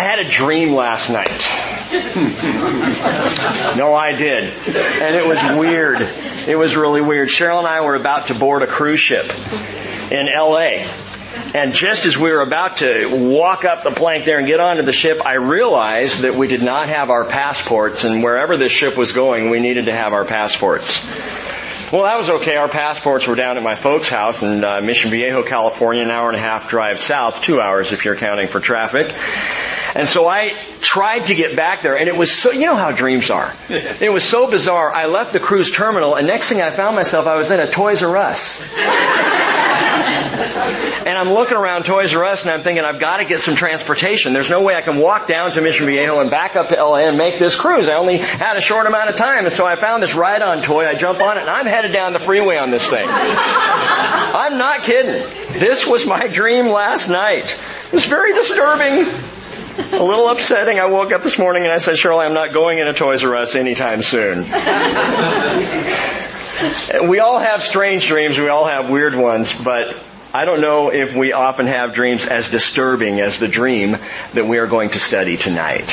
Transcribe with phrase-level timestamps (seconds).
[0.00, 1.28] I had a dream last night.
[3.76, 4.44] no, I did.
[4.44, 6.00] And it was weird.
[6.48, 7.28] It was really weird.
[7.28, 9.26] Cheryl and I were about to board a cruise ship
[10.10, 10.86] in LA.
[11.52, 14.84] And just as we were about to walk up the plank there and get onto
[14.84, 18.96] the ship, I realized that we did not have our passports and wherever this ship
[18.96, 21.04] was going, we needed to have our passports.
[21.92, 22.54] Well, that was okay.
[22.54, 26.28] Our passports were down at my folks' house in uh, Mission Viejo, California, an hour
[26.28, 29.12] and a half drive south, two hours if you're counting for traffic.
[29.96, 32.92] And so I tried to get back there, and it was so, you know how
[32.92, 33.52] dreams are.
[34.00, 34.94] It was so bizarre.
[34.94, 37.68] I left the cruise terminal, and next thing I found myself, I was in a
[37.68, 38.62] Toys R Us.
[39.80, 43.56] and I'm looking around Toys R Us, and I'm thinking, I've got to get some
[43.56, 44.32] transportation.
[44.32, 47.08] There's no way I can walk down to Mission Viejo and back up to LA
[47.08, 47.88] and make this cruise.
[47.88, 50.86] I only had a short amount of time, and so I found this ride-on toy.
[50.86, 53.06] I jump on it, and I'm headed down the freeway on this thing.
[53.08, 55.58] I'm not kidding.
[55.58, 57.56] This was my dream last night.
[57.86, 59.06] It was very disturbing
[59.92, 60.78] a little upsetting.
[60.78, 63.34] I woke up this morning and I said, Shirley, I'm not going into Toys R
[63.36, 64.44] Us anytime soon.
[67.08, 68.38] we all have strange dreams.
[68.38, 69.96] We all have weird ones, but
[70.32, 73.96] I don't know if we often have dreams as disturbing as the dream
[74.34, 75.88] that we are going to study tonight.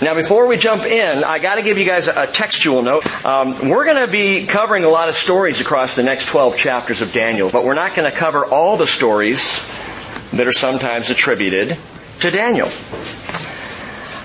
[0.00, 3.06] Now, before we jump in, I got to give you guys a textual note.
[3.24, 7.02] Um, we're going to be covering a lot of stories across the next 12 chapters
[7.02, 9.60] of Daniel, but we're not going to cover all the stories
[10.32, 11.78] that are sometimes attributed
[12.20, 12.68] to Daniel.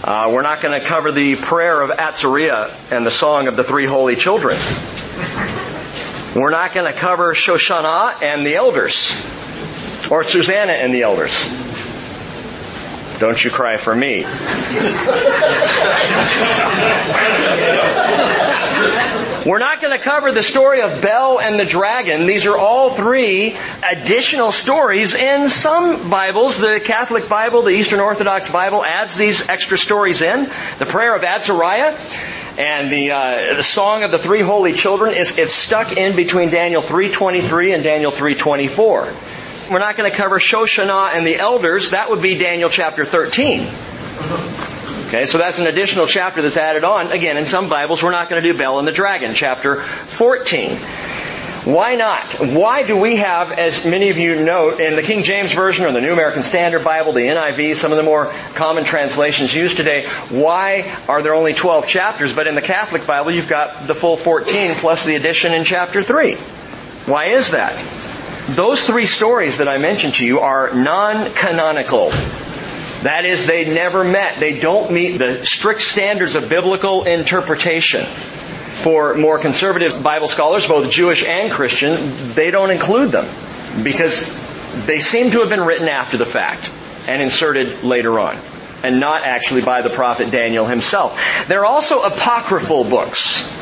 [0.07, 3.63] Uh, we're not going to cover the prayer of Azariah and the song of the
[3.65, 4.57] three holy children.
[6.33, 9.11] We're not going to cover Shoshana and the elders,
[10.09, 11.43] or Susanna and the elders.
[13.19, 14.23] Don't you cry for me.
[19.47, 22.25] We're not going to cover the story of Bel and the dragon.
[22.25, 26.59] These are all three additional stories in some Bibles.
[26.59, 30.51] The Catholic Bible, the Eastern Orthodox Bible adds these extra stories in.
[30.79, 31.97] The prayer of Azariah
[32.57, 36.49] and the, uh, the song of the three holy children is it's stuck in between
[36.49, 39.71] Daniel 3:23 and Daniel 3:24.
[39.71, 41.91] We're not going to cover Shoshana and the elders.
[41.91, 43.65] That would be Daniel chapter 13.
[45.07, 47.13] Okay, so that's an additional chapter that's added on.
[47.13, 50.75] Again, in some Bibles, we're not going to do Bel and the Dragon, chapter 14.
[51.63, 52.25] Why not?
[52.41, 55.93] Why do we have, as many of you know, in the King James Version or
[55.93, 60.09] the New American Standard Bible, the NIV, some of the more common translations used today,
[60.27, 62.33] why are there only 12 chapters?
[62.33, 66.01] But in the Catholic Bible, you've got the full 14 plus the addition in chapter
[66.01, 66.35] 3.
[67.05, 67.81] Why is that?
[68.49, 72.11] Those three stories that I mentioned to you are non-canonical.
[73.07, 74.37] That is, they never met.
[74.37, 78.03] They don't meet the strict standards of biblical interpretation.
[78.03, 81.95] For more conservative Bible scholars, both Jewish and Christian,
[82.33, 83.25] they don't include them
[83.81, 84.35] because
[84.85, 86.69] they seem to have been written after the fact
[87.07, 88.37] and inserted later on
[88.83, 91.17] and not actually by the prophet Daniel himself.
[91.47, 93.56] They're also apocryphal books.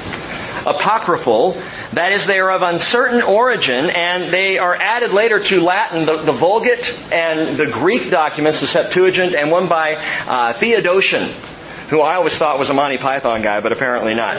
[0.65, 1.61] Apocryphal,
[1.93, 6.17] that is, they are of uncertain origin and they are added later to Latin, the,
[6.17, 9.95] the Vulgate and the Greek documents, the Septuagint, and one by
[10.27, 11.23] uh, Theodotion,
[11.89, 14.37] who I always thought was a Monty Python guy, but apparently not.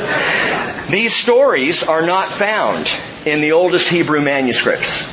[0.89, 2.91] These stories are not found
[3.25, 5.07] in the oldest Hebrew manuscripts.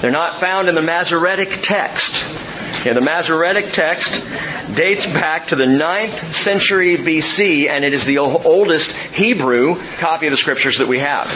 [0.00, 2.38] They're not found in the Masoretic text.
[2.84, 4.26] The Masoretic text
[4.74, 10.30] dates back to the 9th century BC, and it is the oldest Hebrew copy of
[10.30, 11.28] the scriptures that we have.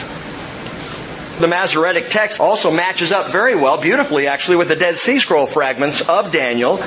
[1.39, 5.45] The Masoretic text also matches up very well, beautifully actually, with the Dead Sea Scroll
[5.45, 6.77] fragments of Daniel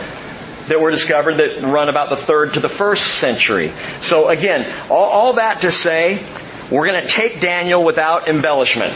[0.68, 3.72] that were discovered that run about the third to the first century.
[4.00, 6.22] So again, all, all that to say,
[6.70, 8.94] we're going to take Daniel without embellishment.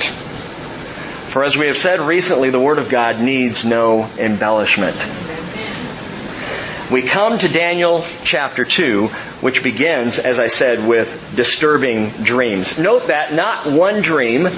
[1.30, 4.96] For as we have said recently, the Word of God needs no embellishment.
[6.90, 9.06] We come to Daniel chapter 2,
[9.40, 12.80] which begins, as I said, with disturbing dreams.
[12.80, 14.48] Note that not one dream,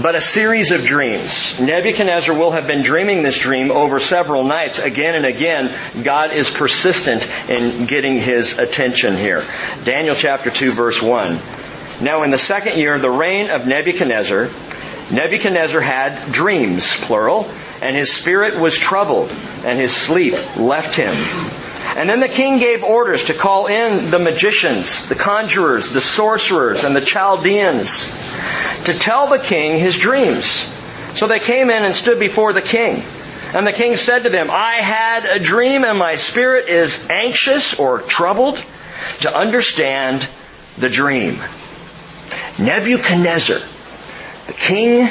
[0.00, 1.58] but a series of dreams.
[1.58, 4.78] Nebuchadnezzar will have been dreaming this dream over several nights.
[4.78, 9.42] Again and again, God is persistent in getting his attention here.
[9.82, 11.36] Daniel chapter 2 verse 1.
[12.00, 14.50] Now in the second year of the reign of Nebuchadnezzar,
[15.10, 17.50] Nebuchadnezzar had dreams, plural,
[17.80, 19.30] and his spirit was troubled,
[19.64, 21.14] and his sleep left him.
[21.96, 26.84] And then the king gave orders to call in the magicians, the conjurers, the sorcerers,
[26.84, 28.06] and the Chaldeans
[28.84, 30.72] to tell the king his dreams.
[31.14, 33.02] So they came in and stood before the king.
[33.54, 37.78] And the king said to them, I had a dream and my spirit is anxious
[37.78, 38.62] or troubled
[39.20, 40.28] to understand
[40.76, 41.42] the dream.
[42.58, 43.60] Nebuchadnezzar,
[44.46, 45.08] the king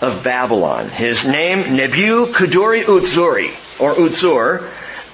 [0.00, 3.48] of Babylon, his name Nebu Kuduri Utsuri,
[3.80, 4.70] or Utsur,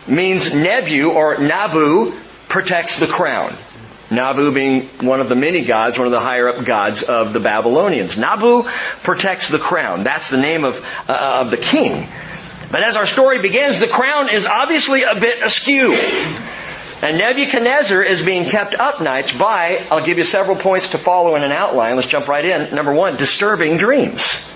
[0.08, 2.12] means Nebu or Nabu
[2.48, 3.54] protects the crown.
[4.10, 7.38] Nabu being one of the many gods, one of the higher up gods of the
[7.38, 8.18] Babylonians.
[8.18, 8.64] Nabu
[9.02, 10.02] protects the crown.
[10.02, 12.08] That's the name of, uh, of the king.
[12.72, 15.96] But as our story begins, the crown is obviously a bit askew.
[17.02, 21.34] And Nebuchadnezzar is being kept up nights by, I'll give you several points to follow
[21.36, 21.96] in an outline.
[21.96, 22.74] Let's jump right in.
[22.74, 24.46] Number one, disturbing dreams.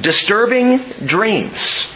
[0.00, 1.92] Disturbing dreams.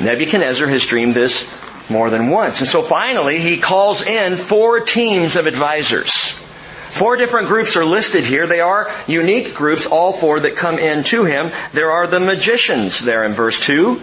[0.00, 1.48] Nebuchadnezzar has dreamed this
[1.88, 2.58] more than once.
[2.58, 6.12] And so finally, he calls in four teams of advisors.
[6.12, 8.46] Four different groups are listed here.
[8.46, 11.52] They are unique groups, all four that come in to him.
[11.72, 14.00] There are the magicians there in verse 2.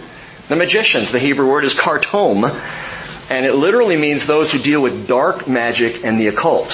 [0.48, 2.44] The magicians, the Hebrew word is kartom,
[3.30, 6.72] and it literally means those who deal with dark magic and the occult.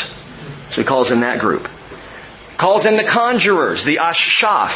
[0.70, 1.68] So he calls in that group.
[2.56, 4.72] Calls in the conjurers, the ashaf.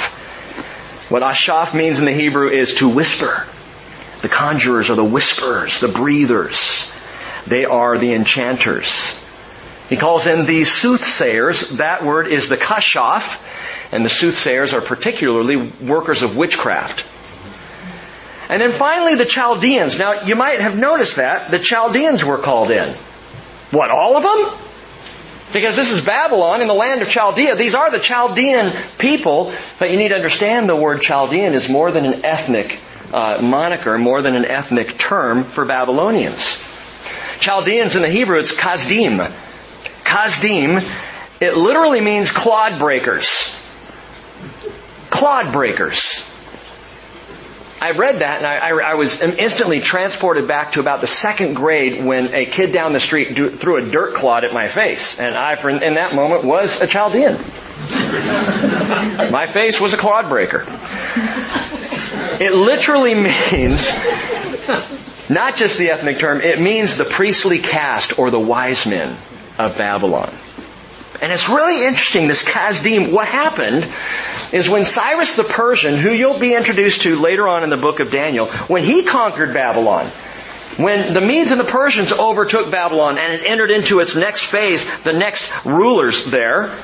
[1.10, 3.46] What ashaf means in the Hebrew is to whisper.
[4.22, 6.98] The conjurers are the whisperers, the breathers.
[7.46, 9.20] They are the enchanters.
[9.88, 11.76] He calls in the soothsayers.
[11.76, 13.40] That word is the kashaf,
[13.92, 17.04] and the soothsayers are particularly workers of witchcraft.
[18.48, 19.98] And then finally the Chaldeans.
[19.98, 22.94] Now you might have noticed that the Chaldeans were called in.
[23.70, 24.58] What, all of them?
[25.52, 27.56] Because this is Babylon in the land of Chaldea.
[27.56, 31.92] These are the Chaldean people, but you need to understand the word Chaldean is more
[31.92, 32.80] than an ethnic
[33.14, 36.60] uh, moniker more than an ethnic term for Babylonians.
[37.38, 39.32] Chaldeans in the Hebrew, it's Kazdim.
[40.02, 40.82] Kazdim,
[41.40, 43.60] it literally means clod breakers.
[45.10, 46.28] Clod breakers.
[47.80, 51.54] I read that and I, I, I, was instantly transported back to about the second
[51.54, 55.18] grade when a kid down the street do, threw a dirt clod at my face.
[55.20, 57.34] And I, in that moment, was a Chaldean.
[59.30, 60.64] my face was a clod breaker.
[62.40, 63.14] It literally
[63.52, 63.92] means
[65.28, 69.16] not just the ethnic term, it means the priestly caste or the wise men
[69.58, 70.32] of Babylon.
[71.22, 73.92] And it's really interesting, this Kazdim, what happened
[74.52, 78.00] is when Cyrus the Persian, who you'll be introduced to later on in the book
[78.00, 80.06] of Daniel, when he conquered Babylon,
[80.76, 84.84] when the Medes and the Persians overtook Babylon and it entered into its next phase,
[85.02, 86.74] the next rulers there,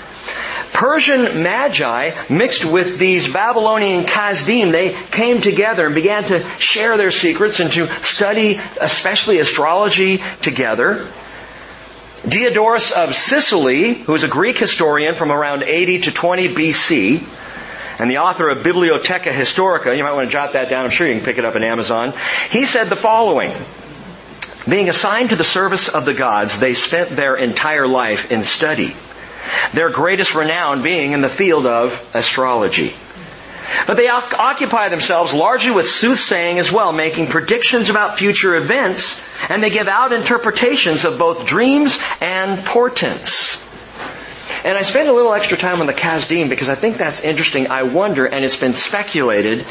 [0.72, 7.10] Persian magi mixed with these Babylonian Kazdim, they came together and began to share their
[7.10, 11.08] secrets and to study especially astrology together.
[12.28, 17.26] Diodorus of Sicily, who is a Greek historian from around 80 to 20 BC,
[17.98, 21.06] and the author of Bibliotheca Historica, you might want to jot that down, I'm sure
[21.06, 22.14] you can pick it up in Amazon,
[22.50, 23.52] he said the following.
[24.68, 28.94] Being assigned to the service of the gods, they spent their entire life in study
[29.72, 32.92] their greatest renown being in the field of astrology.
[33.86, 39.62] But they occupy themselves largely with soothsaying as well, making predictions about future events, and
[39.62, 43.66] they give out interpretations of both dreams and portents.
[44.64, 47.68] And I spend a little extra time on the Kazdim because I think that's interesting.
[47.68, 49.66] I wonder, and it's been speculated,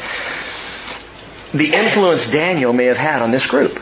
[1.54, 3.80] the influence Daniel may have had on this group.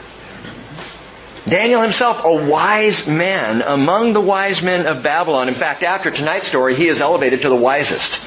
[1.48, 5.48] Daniel himself, a wise man among the wise men of Babylon.
[5.48, 8.22] In fact, after tonight's story, he is elevated to the wisest.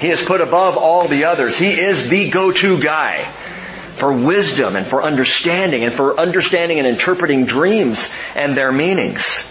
[0.00, 1.58] He is put above all the others.
[1.58, 3.24] He is the go-to guy
[3.94, 9.46] for wisdom and for understanding and for understanding and interpreting dreams and their meanings.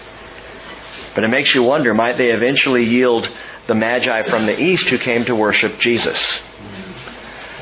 [1.14, 3.28] But it makes you wonder, might they eventually yield
[3.68, 6.46] the Magi from the East who came to worship Jesus?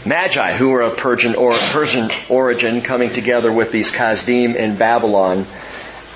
[0.06, 5.44] Magi, who were of Persian, or, Persian origin, coming together with these Kazdim in Babylon.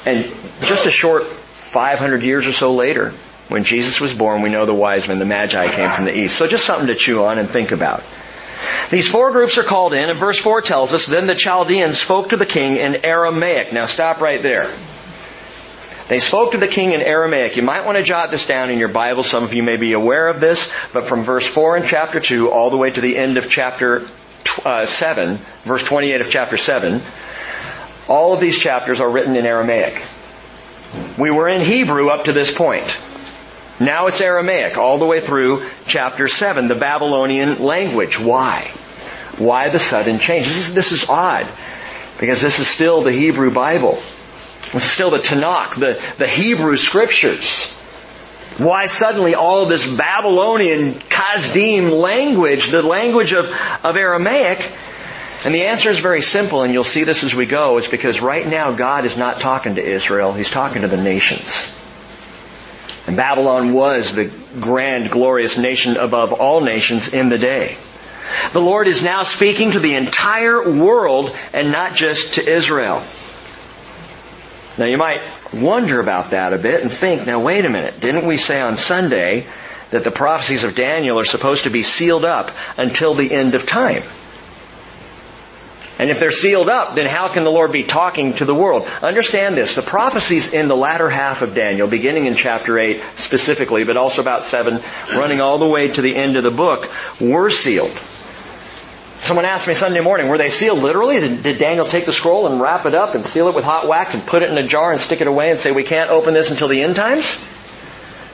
[0.06, 0.24] And
[0.62, 3.12] just a short 500 years or so later,
[3.52, 6.36] when Jesus was born, we know the wise men, the Magi, came from the east.
[6.36, 8.02] So just something to chew on and think about.
[8.90, 12.30] These four groups are called in, and verse 4 tells us, Then the Chaldeans spoke
[12.30, 13.72] to the king in Aramaic.
[13.72, 14.70] Now stop right there.
[16.08, 17.56] They spoke to the king in Aramaic.
[17.56, 19.22] You might want to jot this down in your Bible.
[19.22, 22.50] Some of you may be aware of this, but from verse 4 in chapter 2
[22.50, 24.06] all the way to the end of chapter
[24.64, 27.00] uh, 7, verse 28 of chapter 7,
[28.08, 30.02] all of these chapters are written in Aramaic.
[31.18, 32.84] We were in Hebrew up to this point.
[33.82, 38.18] Now it's Aramaic all the way through chapter 7, the Babylonian language.
[38.18, 38.70] Why?
[39.38, 40.46] Why the sudden change?
[40.46, 41.48] This is, this is odd
[42.20, 43.94] because this is still the Hebrew Bible.
[44.72, 47.76] This is still the Tanakh, the, the Hebrew scriptures.
[48.56, 53.46] Why suddenly all this Babylonian Kazdim language, the language of,
[53.82, 54.70] of Aramaic?
[55.44, 57.78] And the answer is very simple, and you'll see this as we go.
[57.78, 61.76] It's because right now God is not talking to Israel, He's talking to the nations.
[63.06, 64.30] And Babylon was the
[64.60, 67.76] grand, glorious nation above all nations in the day.
[68.52, 73.02] The Lord is now speaking to the entire world and not just to Israel.
[74.78, 75.20] Now you might
[75.52, 78.76] wonder about that a bit and think, now wait a minute, didn't we say on
[78.76, 79.46] Sunday
[79.90, 83.66] that the prophecies of Daniel are supposed to be sealed up until the end of
[83.66, 84.02] time?
[86.02, 88.88] And if they're sealed up, then how can the Lord be talking to the world?
[89.04, 89.76] Understand this.
[89.76, 94.20] The prophecies in the latter half of Daniel, beginning in chapter 8 specifically, but also
[94.20, 94.80] about 7,
[95.14, 96.90] running all the way to the end of the book,
[97.20, 97.92] were sealed.
[99.20, 101.20] Someone asked me Sunday morning, were they sealed literally?
[101.20, 104.14] Did Daniel take the scroll and wrap it up and seal it with hot wax
[104.14, 106.34] and put it in a jar and stick it away and say, we can't open
[106.34, 107.40] this until the end times?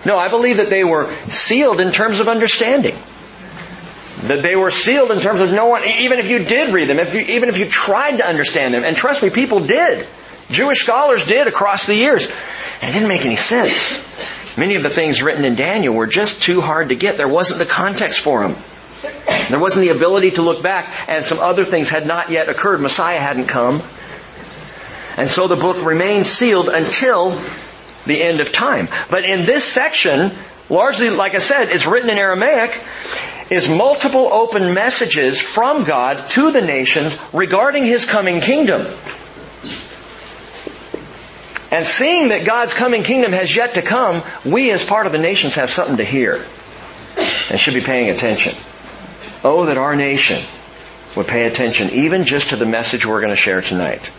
[0.07, 2.97] No, I believe that they were sealed in terms of understanding.
[4.27, 6.99] That they were sealed in terms of no one, even if you did read them,
[6.99, 10.07] if you, even if you tried to understand them, and trust me, people did.
[10.51, 12.31] Jewish scholars did across the years.
[12.81, 14.07] And it didn't make any sense.
[14.59, 17.17] Many of the things written in Daniel were just too hard to get.
[17.17, 18.57] There wasn't the context for them.
[19.51, 22.81] There wasn't the ability to look back, and some other things had not yet occurred.
[22.81, 23.83] Messiah hadn't come.
[25.17, 27.41] And so the book remained sealed until
[28.07, 28.89] the end of time.
[29.11, 30.33] But in this section,
[30.69, 32.81] largely, like I said, it's written in Aramaic,
[33.51, 38.87] is multiple open messages from God to the nations regarding His coming kingdom.
[41.71, 45.19] And seeing that God's coming kingdom has yet to come, we as part of the
[45.19, 46.45] nations have something to hear
[47.51, 48.55] and should be paying attention.
[49.45, 50.43] Oh, that our nation
[51.15, 54.11] would pay attention even just to the message we're going to share tonight.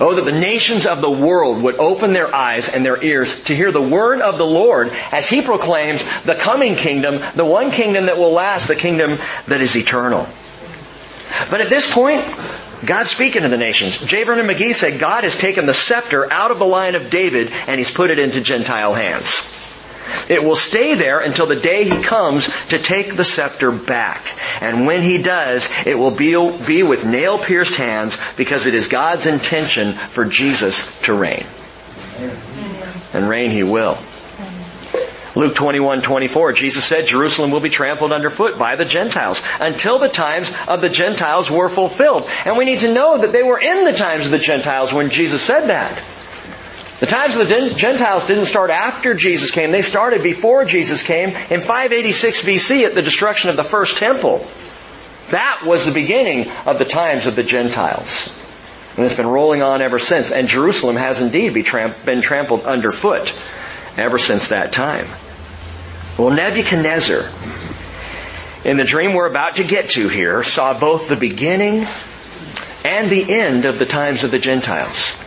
[0.00, 3.54] Oh, that the nations of the world would open their eyes and their ears to
[3.54, 8.06] hear the word of the Lord as He proclaims the coming kingdom, the one kingdom
[8.06, 10.26] that will last, the kingdom that is eternal.
[11.50, 12.24] But at this point,
[12.84, 14.02] God's speaking to the nations.
[14.02, 14.24] J.
[14.24, 17.78] Vernon McGee said God has taken the scepter out of the line of David and
[17.78, 19.59] He's put it into Gentile hands.
[20.28, 24.24] It will stay there until the day he comes to take the scepter back.
[24.60, 26.32] And when he does, it will be,
[26.66, 31.44] be with nail pierced hands because it is God's intention for Jesus to reign.
[33.12, 33.98] And reign he will.
[35.36, 40.08] Luke 21, 24, Jesus said Jerusalem will be trampled underfoot by the Gentiles until the
[40.08, 42.28] times of the Gentiles were fulfilled.
[42.44, 45.10] And we need to know that they were in the times of the Gentiles when
[45.10, 46.02] Jesus said that.
[47.00, 49.72] The times of the Gentiles didn't start after Jesus came.
[49.72, 54.46] They started before Jesus came in 586 BC at the destruction of the first temple.
[55.30, 58.36] That was the beginning of the times of the Gentiles.
[58.96, 60.30] And it's been rolling on ever since.
[60.30, 63.32] And Jerusalem has indeed been trampled underfoot
[63.96, 65.06] ever since that time.
[66.18, 67.24] Well, Nebuchadnezzar,
[68.66, 71.86] in the dream we're about to get to here, saw both the beginning
[72.84, 75.18] and the end of the times of the Gentiles.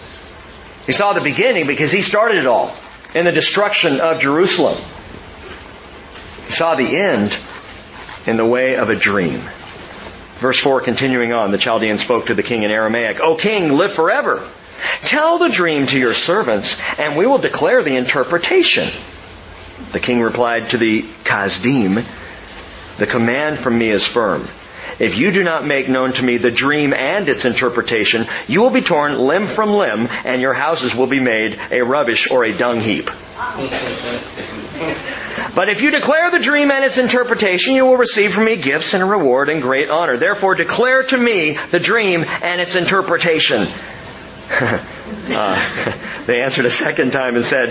[0.85, 2.75] He saw the beginning because he started it all
[3.15, 4.77] in the destruction of Jerusalem.
[6.45, 7.35] He saw the end
[8.27, 9.41] in the way of a dream.
[10.35, 13.93] Verse 4 continuing on, the Chaldean spoke to the king in Aramaic, O king, live
[13.93, 14.47] forever.
[15.03, 18.87] Tell the dream to your servants, and we will declare the interpretation.
[19.93, 22.03] The king replied to the Kasdim,
[22.97, 24.45] The command from me is firm.
[24.99, 28.69] If you do not make known to me the dream and its interpretation, you will
[28.69, 32.53] be torn limb from limb, and your houses will be made a rubbish or a
[32.55, 33.09] dung heap.
[35.55, 38.93] But if you declare the dream and its interpretation, you will receive from me gifts
[38.93, 40.17] and a reward and great honor.
[40.17, 43.67] Therefore declare to me the dream and its interpretation.
[44.49, 45.95] uh,
[46.25, 47.69] they answered a second time and said,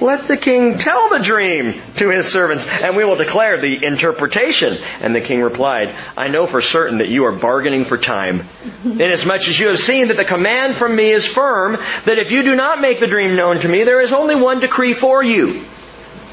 [0.00, 4.76] let the king tell the dream to his servants, and we will declare the interpretation.
[5.00, 8.42] And the king replied, I know for certain that you are bargaining for time,
[8.84, 12.42] inasmuch as you have seen that the command from me is firm, that if you
[12.42, 15.60] do not make the dream known to me, there is only one decree for you.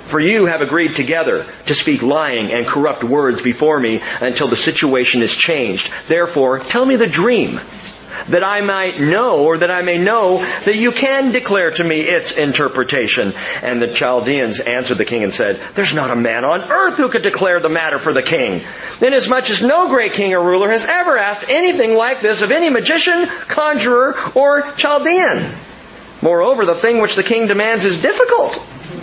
[0.06, 4.58] For you have agreed together to speak lying and corrupt words before me until the
[4.58, 5.90] situation is changed.
[6.08, 7.62] Therefore, tell me the dream
[8.30, 12.02] that I might know, or that I may know that you can declare to me
[12.02, 13.34] its interpretation.
[13.62, 17.10] And the Chaldeans answered the king and said, There's not a man on earth who
[17.10, 18.62] could declare the matter for the king,
[19.02, 22.70] inasmuch as no great king or ruler has ever asked anything like this of any
[22.70, 25.54] magician, conjurer, or Chaldean.
[26.22, 28.54] Moreover, the thing which the king demands is difficult.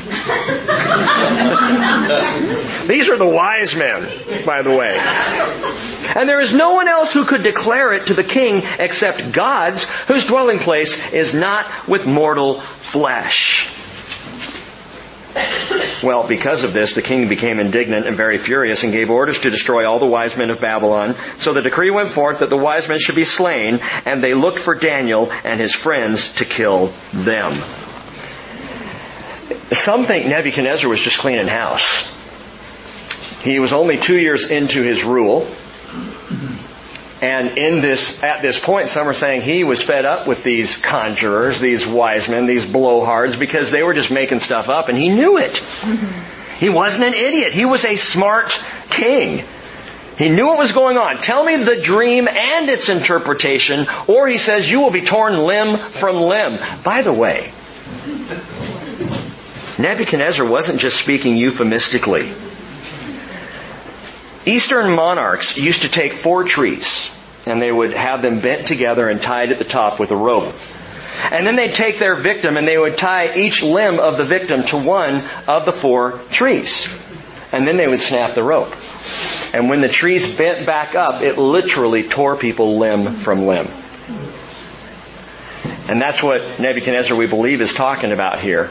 [2.88, 4.08] These are the wise men,
[4.44, 4.96] by the way.
[6.14, 9.88] And there is no one else who could declare it to the king except God's,
[10.06, 13.74] whose dwelling place is not with mortal flesh.
[16.02, 19.50] Well, because of this, the king became indignant and very furious and gave orders to
[19.50, 21.16] destroy all the wise men of Babylon.
[21.38, 24.58] So the decree went forth that the wise men should be slain, and they looked
[24.58, 27.52] for Daniel and his friends to kill them.
[29.72, 32.14] Some think Nebuchadnezzar was just cleaning house.
[33.42, 35.46] He was only two years into his rule.
[37.20, 40.80] And in this, at this point, some are saying he was fed up with these
[40.80, 45.08] conjurers, these wise men, these blowhards, because they were just making stuff up and he
[45.08, 45.52] knew it.
[45.52, 46.54] Mm-hmm.
[46.58, 47.52] He wasn't an idiot.
[47.52, 48.52] He was a smart
[48.90, 49.44] king.
[50.16, 51.18] He knew what was going on.
[51.18, 55.76] Tell me the dream and its interpretation, or he says you will be torn limb
[55.76, 56.58] from limb.
[56.82, 57.52] By the way,
[59.78, 62.32] Nebuchadnezzar wasn't just speaking euphemistically.
[64.44, 67.14] Eastern monarchs used to take four trees
[67.46, 70.54] and they would have them bent together and tied at the top with a rope.
[71.30, 74.62] And then they'd take their victim and they would tie each limb of the victim
[74.64, 76.86] to one of the four trees.
[77.52, 78.74] And then they would snap the rope.
[79.54, 83.68] And when the trees bent back up, it literally tore people limb from limb.
[85.88, 88.70] And that's what Nebuchadnezzar, we believe, is talking about here.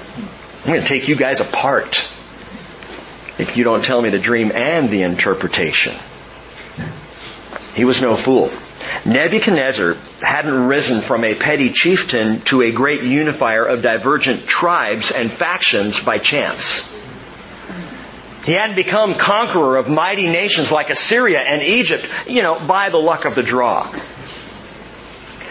[0.67, 2.05] I'm going to take you guys apart
[3.39, 5.93] if you don't tell me the dream and the interpretation.
[7.73, 8.49] He was no fool.
[9.05, 15.31] Nebuchadnezzar hadn't risen from a petty chieftain to a great unifier of divergent tribes and
[15.31, 16.93] factions by chance.
[18.43, 22.97] He hadn't become conqueror of mighty nations like Assyria and Egypt, you know, by the
[22.97, 23.89] luck of the draw.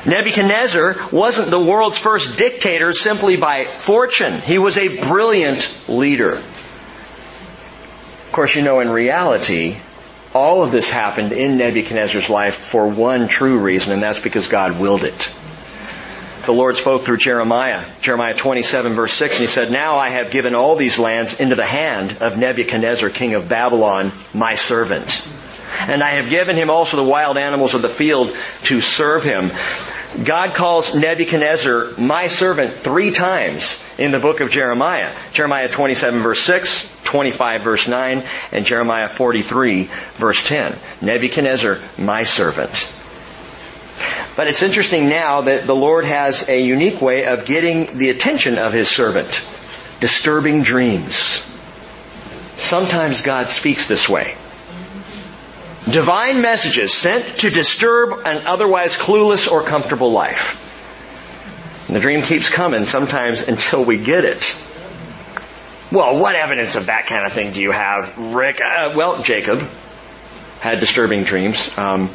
[0.07, 4.39] Nebuchadnezzar wasn't the world's first dictator simply by fortune.
[4.41, 6.43] He was a brilliant leader
[8.27, 9.79] Of course, you know, in reality,
[10.35, 14.79] all of this happened in Nebuchadnezzar's life for one true reason, and that's because God
[14.79, 15.31] willed it.
[16.45, 20.31] The Lord spoke through Jeremiah, Jeremiah 27 verse 6, and he said, Now I have
[20.31, 25.29] given all these lands into the hand of Nebuchadnezzar, king of Babylon, my servant.
[25.79, 29.51] And I have given him also the wild animals of the field to serve him.
[30.25, 35.15] God calls Nebuchadnezzar my servant three times in the book of Jeremiah.
[35.33, 40.77] Jeremiah 27 verse 6, 25 verse 9, and Jeremiah 43 verse 10.
[41.03, 42.93] Nebuchadnezzar, my servant.
[44.37, 48.59] But it's interesting now that the Lord has a unique way of getting the attention
[48.59, 49.43] of His servant.
[50.01, 51.43] Disturbing dreams.
[52.59, 54.35] Sometimes God speaks this way.
[55.89, 60.63] Divine messages sent to disturb an otherwise clueless or comfortable life.
[61.87, 64.43] And the dream keeps coming sometimes until we get it.
[65.93, 68.61] Well, what evidence of that kind of thing do you have, Rick?
[68.61, 69.61] Uh, well, Jacob
[70.59, 71.77] had disturbing dreams.
[71.79, 72.11] Um,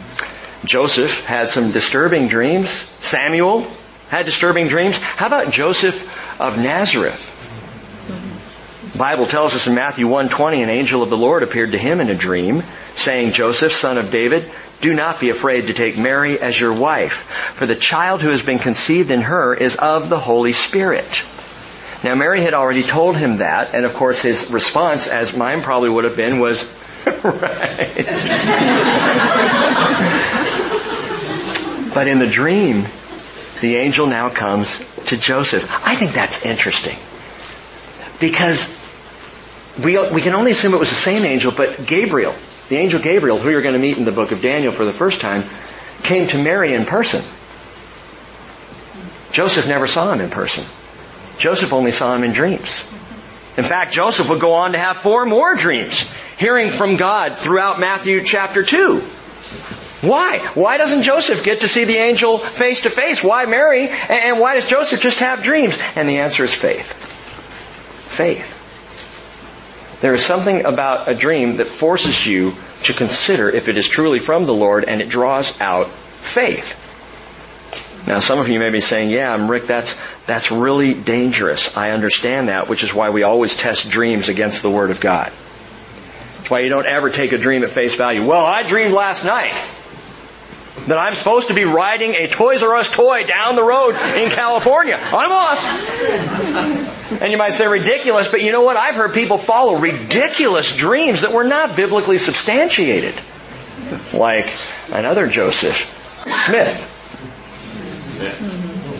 [0.65, 2.69] Joseph had some disturbing dreams.
[2.69, 3.65] Samuel
[4.09, 4.97] had disturbing dreams.
[4.97, 7.40] How about Joseph of Nazareth?
[8.95, 12.09] Bible tells us in Matthew 1:20 an angel of the Lord appeared to him in
[12.09, 12.61] a dream
[12.95, 14.51] saying, Joseph, son of David,
[14.81, 18.41] do not be afraid to take Mary as your wife, for the child who has
[18.41, 21.07] been conceived in her is of the Holy Spirit.
[22.03, 25.89] Now Mary had already told him that, and of course his response, as mine probably
[25.89, 26.63] would have been, was,
[27.05, 28.05] right.
[31.93, 32.85] but in the dream,
[33.61, 35.69] the angel now comes to Joseph.
[35.85, 36.97] I think that's interesting.
[38.19, 38.80] Because
[39.83, 42.33] we, we can only assume it was the same angel, but Gabriel,
[42.69, 44.93] the angel Gabriel, who you're going to meet in the book of Daniel for the
[44.93, 45.43] first time,
[46.03, 47.21] came to Mary in person.
[49.31, 50.63] Joseph never saw him in person.
[51.37, 52.87] Joseph only saw him in dreams.
[53.57, 57.79] In fact, Joseph would go on to have four more dreams, hearing from God throughout
[57.79, 58.99] Matthew chapter 2.
[60.01, 60.39] Why?
[60.55, 63.23] Why doesn't Joseph get to see the angel face to face?
[63.23, 63.89] Why Mary?
[63.89, 65.77] And why does Joseph just have dreams?
[65.95, 66.93] And the answer is faith.
[68.09, 68.60] Faith.
[70.01, 74.17] There is something about a dream that forces you to consider if it is truly
[74.17, 76.77] from the Lord and it draws out faith.
[78.07, 81.77] Now some of you may be saying, yeah, Rick, that's, that's really dangerous.
[81.77, 85.31] I understand that, which is why we always test dreams against the Word of God.
[86.37, 88.25] That's why you don't ever take a dream at face value.
[88.25, 89.53] Well, I dreamed last night
[90.87, 94.29] that I'm supposed to be riding a Toys R Us toy down the road in
[94.29, 94.97] California.
[94.99, 97.21] I'm off.
[97.21, 98.77] And you might say ridiculous, but you know what?
[98.77, 103.19] I've heard people follow ridiculous dreams that were not biblically substantiated.
[104.13, 104.47] Like
[104.91, 105.75] another Joseph
[106.47, 106.87] Smith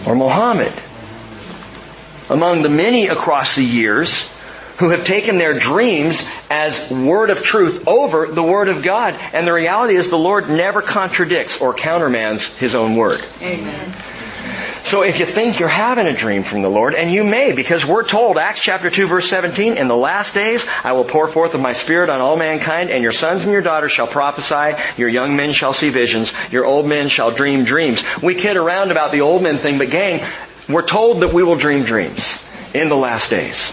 [0.08, 0.74] or Mohammed.
[2.30, 4.34] Among the many across the years
[4.82, 9.14] who have taken their dreams as word of truth over the word of God.
[9.32, 13.22] And the reality is the Lord never contradicts or countermands his own word.
[13.44, 13.94] Amen.
[14.84, 17.86] So if you think you're having a dream from the Lord, and you may, because
[17.86, 21.54] we're told, Acts chapter 2 verse 17, in the last days I will pour forth
[21.54, 25.10] of my spirit on all mankind, and your sons and your daughters shall prophesy, your
[25.10, 28.04] young men shall see visions, your old men shall dream dreams.
[28.24, 30.28] We kid around about the old men thing, but gang,
[30.68, 33.72] we're told that we will dream dreams in the last days.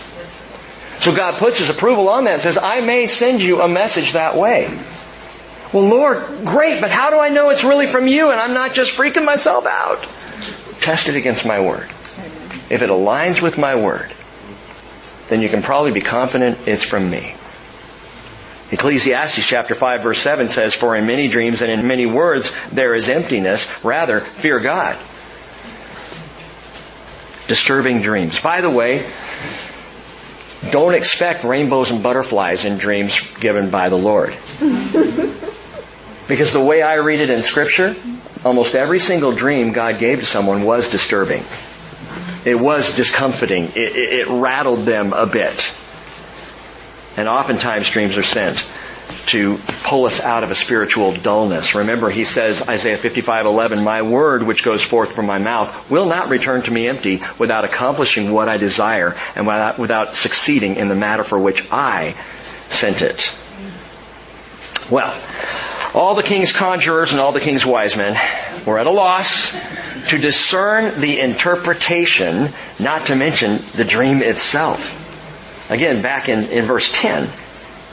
[1.01, 4.13] So God puts His approval on that and says, I may send you a message
[4.13, 4.69] that way.
[5.73, 8.73] Well, Lord, great, but how do I know it's really from you and I'm not
[8.73, 10.03] just freaking myself out?
[10.81, 11.89] Test it against my word.
[12.71, 14.13] If it aligns with my word,
[15.29, 17.35] then you can probably be confident it's from me.
[18.71, 22.95] Ecclesiastes chapter 5 verse 7 says, For in many dreams and in many words there
[22.95, 23.85] is emptiness.
[23.85, 24.99] Rather, fear God.
[27.47, 28.41] Disturbing dreams.
[28.41, 29.07] By the way,
[30.71, 34.31] don't expect rainbows and butterflies in dreams given by the Lord.
[36.29, 37.97] because the way I read it in scripture,
[38.45, 41.43] almost every single dream God gave to someone was disturbing.
[42.45, 43.65] It was discomforting.
[43.65, 45.73] It, it, it rattled them a bit.
[47.17, 48.59] And oftentimes dreams are sent
[49.27, 51.75] to pull us out of a spiritual dullness.
[51.75, 56.29] Remember, he says, Isaiah 55:11, "My word which goes forth from my mouth will not
[56.29, 60.95] return to me empty without accomplishing what I desire and without, without succeeding in the
[60.95, 62.15] matter for which I
[62.71, 63.31] sent it."
[64.91, 65.15] Well,
[65.95, 68.19] all the king's conjurers and all the king's wise men
[68.67, 69.53] were at a loss
[70.09, 75.07] to discern the interpretation, not to mention the dream itself.
[75.71, 77.29] Again, back in, in verse 10,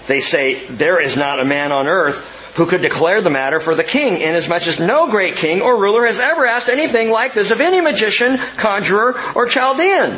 [0.07, 3.75] they say, there is not a man on earth who could declare the matter for
[3.75, 7.51] the king, inasmuch as no great king or ruler has ever asked anything like this
[7.51, 10.17] of any magician, conjurer, or Chaldean.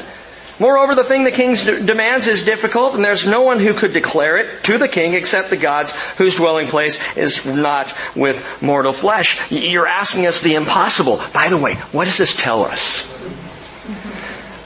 [0.59, 4.37] Moreover, the thing the king demands is difficult, and there's no one who could declare
[4.37, 9.51] it to the king except the gods whose dwelling place is not with mortal flesh.
[9.51, 11.21] You're asking us the impossible.
[11.31, 13.05] By the way, what does this tell us?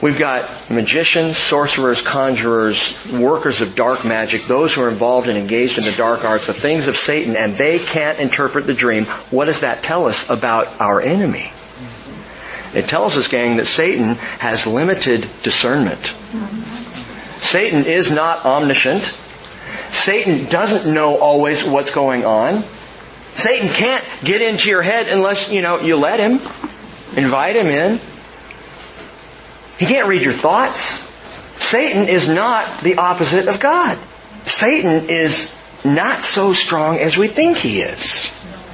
[0.02, 5.78] We've got magicians, sorcerers, conjurers, workers of dark magic, those who are involved and engaged
[5.78, 9.06] in the dark arts, the things of Satan, and they can't interpret the dream.
[9.30, 11.54] What does that tell us about our enemy?
[12.74, 16.02] It tells us, gang, that Satan has limited discernment.
[17.42, 19.04] Satan is not omniscient.
[19.92, 22.64] Satan doesn't know always what's going on.
[23.36, 26.40] Satan can't get into your head unless, you know, you let him.
[27.16, 28.00] Invite him in.
[29.82, 31.12] He can't read your thoughts.
[31.58, 33.98] Satan is not the opposite of God.
[34.46, 38.32] Satan is not so strong as we think he is.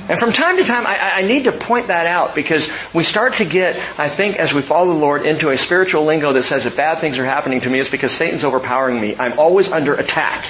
[0.10, 3.38] And from time to time, I, I, need to point that out because we start
[3.38, 6.66] to get, I think, as we follow the Lord, into a spiritual lingo that says
[6.66, 9.16] if bad things are happening to me, it's because Satan's overpowering me.
[9.18, 10.44] I'm always under attack.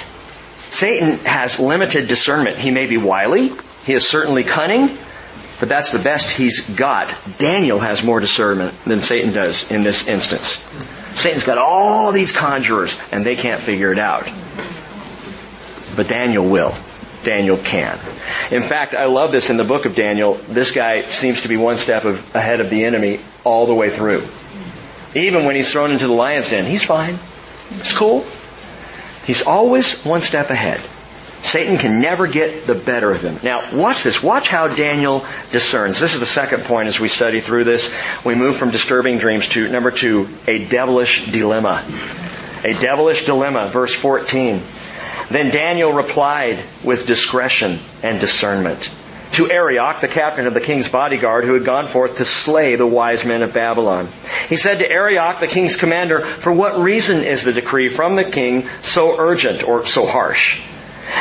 [0.70, 2.58] Satan has limited discernment.
[2.58, 3.52] He may be wily.
[3.84, 4.98] He is certainly cunning.
[5.60, 7.12] But that's the best he's got.
[7.38, 10.64] Daniel has more discernment than Satan does in this instance.
[11.20, 14.28] Satan's got all these conjurers and they can't figure it out.
[15.96, 16.74] But Daniel will.
[17.24, 17.98] Daniel can.
[18.52, 20.34] In fact, I love this in the book of Daniel.
[20.34, 23.90] This guy seems to be one step of, ahead of the enemy all the way
[23.90, 24.22] through.
[25.16, 27.18] Even when he's thrown into the lion's den, he's fine.
[27.80, 28.24] It's cool.
[29.24, 30.80] He's always one step ahead.
[31.42, 33.38] Satan can never get the better of him.
[33.42, 34.22] Now, watch this.
[34.22, 36.00] Watch how Daniel discerns.
[36.00, 37.96] This is the second point as we study through this.
[38.24, 41.84] We move from disturbing dreams to number two, a devilish dilemma.
[42.64, 44.60] A devilish dilemma, verse 14.
[45.30, 48.90] Then Daniel replied with discretion and discernment
[49.32, 52.86] to Arioch, the captain of the king's bodyguard, who had gone forth to slay the
[52.86, 54.08] wise men of Babylon.
[54.48, 58.24] He said to Arioch, the king's commander, For what reason is the decree from the
[58.24, 60.62] king so urgent or so harsh?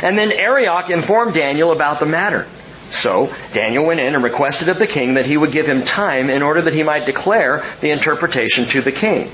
[0.01, 2.47] And then Arioch informed Daniel about the matter.
[2.89, 6.29] So Daniel went in and requested of the king that he would give him time
[6.29, 9.29] in order that he might declare the interpretation to the king.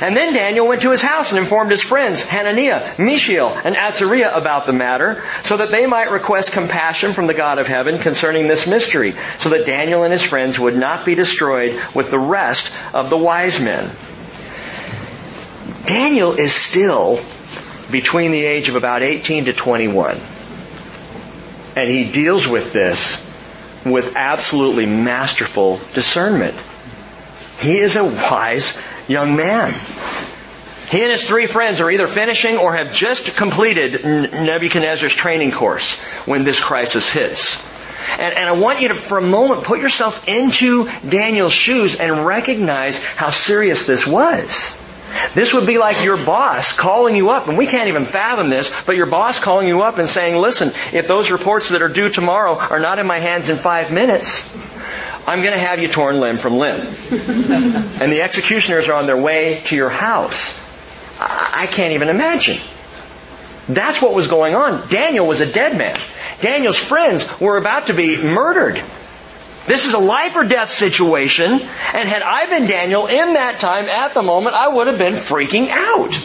[0.00, 4.32] And then Daniel went to his house and informed his friends, Hananiah, Mishael, and Azariah
[4.34, 8.48] about the matter, so that they might request compassion from the God of heaven concerning
[8.48, 12.74] this mystery, so that Daniel and his friends would not be destroyed with the rest
[12.92, 13.88] of the wise men.
[15.86, 17.20] Daniel is still
[17.90, 20.18] between the age of about 18 to 21.
[21.76, 23.26] And he deals with this
[23.84, 26.54] with absolutely masterful discernment.
[27.60, 29.72] He is a wise young man.
[30.90, 36.00] He and his three friends are either finishing or have just completed Nebuchadnezzar's training course
[36.24, 37.66] when this crisis hits.
[38.10, 42.24] And, and, I want you to, for a moment, put yourself into Daniel's shoes and
[42.24, 44.82] recognize how serious this was.
[45.34, 48.72] This would be like your boss calling you up, and we can't even fathom this,
[48.86, 52.08] but your boss calling you up and saying, listen, if those reports that are due
[52.08, 54.54] tomorrow are not in my hands in five minutes,
[55.26, 56.80] I'm going to have you torn limb from limb.
[56.80, 60.58] and the executioners are on their way to your house.
[61.20, 62.56] I can't even imagine.
[63.68, 64.88] That's what was going on.
[64.88, 65.98] Daniel was a dead man.
[66.40, 68.82] Daniel's friends were about to be murdered.
[69.68, 73.84] This is a life or death situation, and had I been Daniel in that time
[73.84, 76.18] at the moment, I would have been freaking out.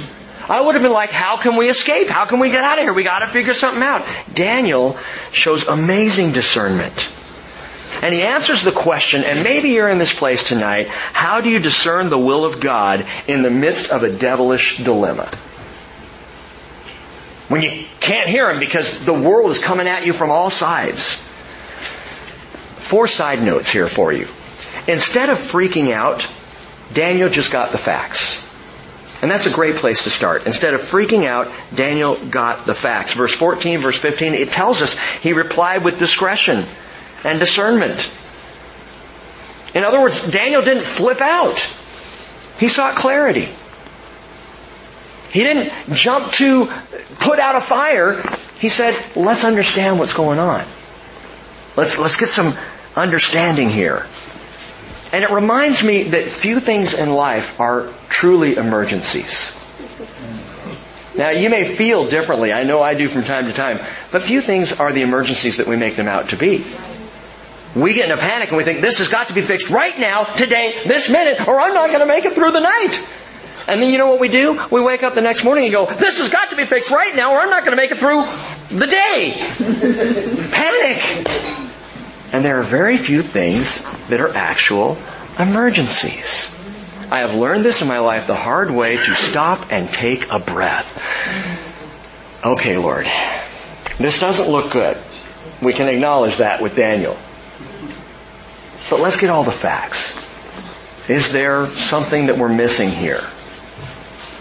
[0.50, 2.08] I would have been like, how can we escape?
[2.08, 2.94] How can we get out of here?
[2.94, 4.06] We gotta figure something out.
[4.34, 4.98] Daniel
[5.34, 6.94] shows amazing discernment.
[8.02, 11.60] And he answers the question, and maybe you're in this place tonight, how do you
[11.60, 15.30] discern the will of God in the midst of a devilish dilemma?
[17.50, 21.30] When you can't hear him because the world is coming at you from all sides.
[22.84, 24.28] Four side notes here for you.
[24.88, 26.28] Instead of freaking out,
[26.94, 28.44] Daniel just got the facts.
[29.22, 30.46] And that's a great place to start.
[30.48, 33.14] Instead of freaking out, Daniel got the facts.
[33.14, 36.66] Verse 14, verse 15, it tells us he replied with discretion
[37.24, 38.12] and discernment.
[39.74, 41.60] In other words, Daniel didn't flip out.
[42.60, 43.48] He sought clarity.
[45.32, 46.66] He didn't jump to
[47.22, 48.22] put out a fire.
[48.60, 50.66] He said, let's understand what's going on.
[51.76, 52.54] Let's, let's get some
[52.96, 54.06] understanding here.
[55.12, 59.52] And it reminds me that few things in life are truly emergencies.
[61.16, 62.52] Now, you may feel differently.
[62.52, 63.80] I know I do from time to time.
[64.12, 66.66] But few things are the emergencies that we make them out to be.
[67.76, 69.98] We get in a panic and we think, this has got to be fixed right
[70.00, 73.08] now, today, this minute, or I'm not going to make it through the night.
[73.68, 74.60] And then you know what we do?
[74.72, 77.16] We wake up the next morning and go, this has got to be fixed right
[77.16, 78.26] now or I'm not going to make it through
[78.78, 79.34] the day.
[80.52, 81.63] Panic.
[82.34, 84.98] And there are very few things that are actual
[85.38, 86.52] emergencies.
[87.12, 90.40] I have learned this in my life the hard way to stop and take a
[90.40, 91.00] breath.
[92.44, 93.06] Okay, Lord,
[94.00, 94.98] this doesn't look good.
[95.62, 97.16] We can acknowledge that with Daniel.
[98.90, 100.12] But let's get all the facts.
[101.08, 103.22] Is there something that we're missing here?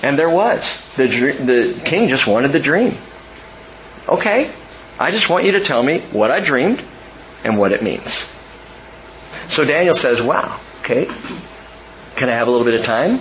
[0.03, 0.81] And there was.
[0.95, 2.95] The, the king just wanted the dream.
[4.09, 4.51] Okay,
[4.99, 6.83] I just want you to tell me what I dreamed
[7.45, 8.35] and what it means.
[9.49, 11.07] So Daniel says, wow, okay,
[12.17, 13.21] can I have a little bit of time?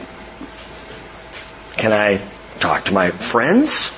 [1.77, 2.21] Can I
[2.59, 3.97] talk to my friends?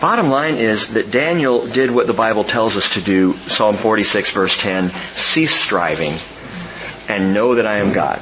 [0.00, 4.30] Bottom line is that Daniel did what the Bible tells us to do, Psalm 46
[4.30, 6.14] verse 10, cease striving
[7.08, 8.20] and know that I am God.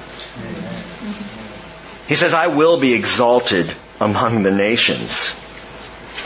[2.09, 5.39] He says, I will be exalted among the nations.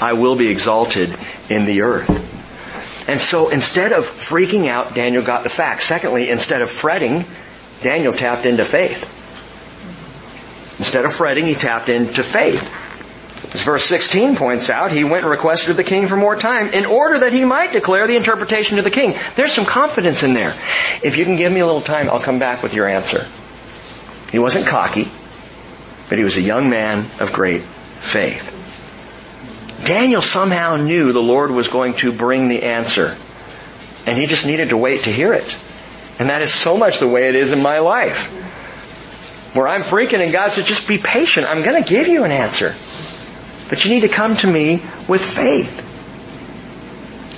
[0.01, 1.15] I will be exalted
[1.51, 2.32] in the earth.
[3.09, 5.85] And so instead of freaking out, Daniel got the facts.
[5.85, 7.25] Secondly, instead of fretting,
[7.83, 9.19] Daniel tapped into faith.
[10.79, 12.73] Instead of fretting, he tapped into faith.
[13.55, 16.69] As verse 16 points out, he went and requested of the king for more time
[16.73, 19.15] in order that he might declare the interpretation to the king.
[19.37, 20.55] There's some confidence in there.
[21.03, 23.27] If you can give me a little time, I'll come back with your answer.
[24.31, 25.11] He wasn't cocky,
[26.09, 28.52] but he was a young man of great faith.
[29.85, 33.17] Daniel somehow knew the Lord was going to bring the answer.
[34.07, 35.57] And he just needed to wait to hear it.
[36.19, 38.41] And that is so much the way it is in my life.
[39.55, 41.47] Where I'm freaking and God says, just be patient.
[41.47, 42.75] I'm going to give you an answer.
[43.69, 45.89] But you need to come to me with faith.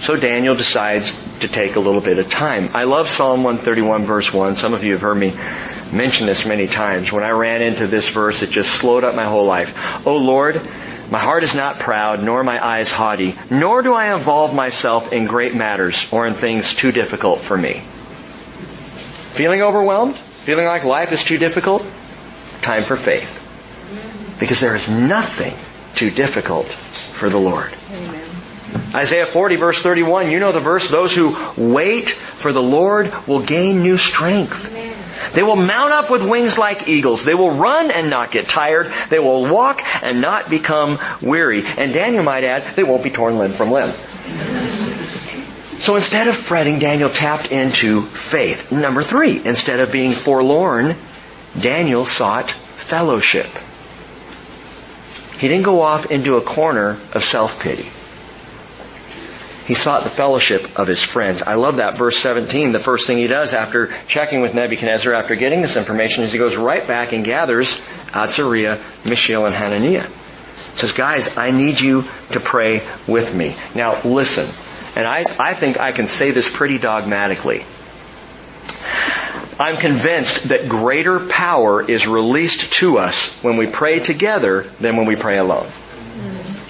[0.03, 1.11] So Daniel decides
[1.45, 2.71] to take a little bit of time.
[2.75, 4.57] I love Psalm 131 verse 1.
[4.57, 5.35] Some of you have heard me
[5.93, 7.13] mention this many times.
[7.13, 10.07] When I ran into this verse, it just slowed up my whole life.
[10.07, 10.57] Oh Lord,
[11.11, 15.27] my heart is not proud, nor my eyes haughty, nor do I involve myself in
[15.27, 17.83] great matters or in things too difficult for me.
[19.35, 20.17] Feeling overwhelmed?
[20.17, 21.85] Feeling like life is too difficult?
[22.63, 23.41] Time for faith.
[24.41, 25.55] Because there is nothing
[25.95, 27.75] too difficult for the Lord.
[27.93, 28.34] Amen.
[28.95, 33.43] Isaiah 40 verse 31, you know the verse, those who wait for the Lord will
[33.43, 34.71] gain new strength.
[34.71, 34.95] Amen.
[35.33, 37.25] They will mount up with wings like eagles.
[37.25, 38.93] They will run and not get tired.
[39.11, 41.65] They will walk and not become weary.
[41.67, 43.93] And Daniel might add, they won't be torn limb from limb.
[45.81, 48.71] So instead of fretting, Daniel tapped into faith.
[48.71, 50.95] Number three, instead of being forlorn,
[51.61, 53.49] Daniel sought fellowship.
[55.39, 57.87] He didn't go off into a corner of self-pity.
[59.67, 61.41] He sought the fellowship of his friends.
[61.41, 61.97] I love that.
[61.97, 66.23] Verse 17, the first thing he does after checking with Nebuchadnezzar, after getting this information,
[66.23, 67.81] is he goes right back and gathers
[68.13, 70.03] Azariah, Mishael, and Hananiah.
[70.03, 73.55] He Says, guys, I need you to pray with me.
[73.75, 74.47] Now listen,
[74.97, 77.65] and I, I think I can say this pretty dogmatically.
[79.59, 85.07] I'm convinced that greater power is released to us when we pray together than when
[85.07, 85.67] we pray alone.
[85.67, 86.63] Mm-hmm.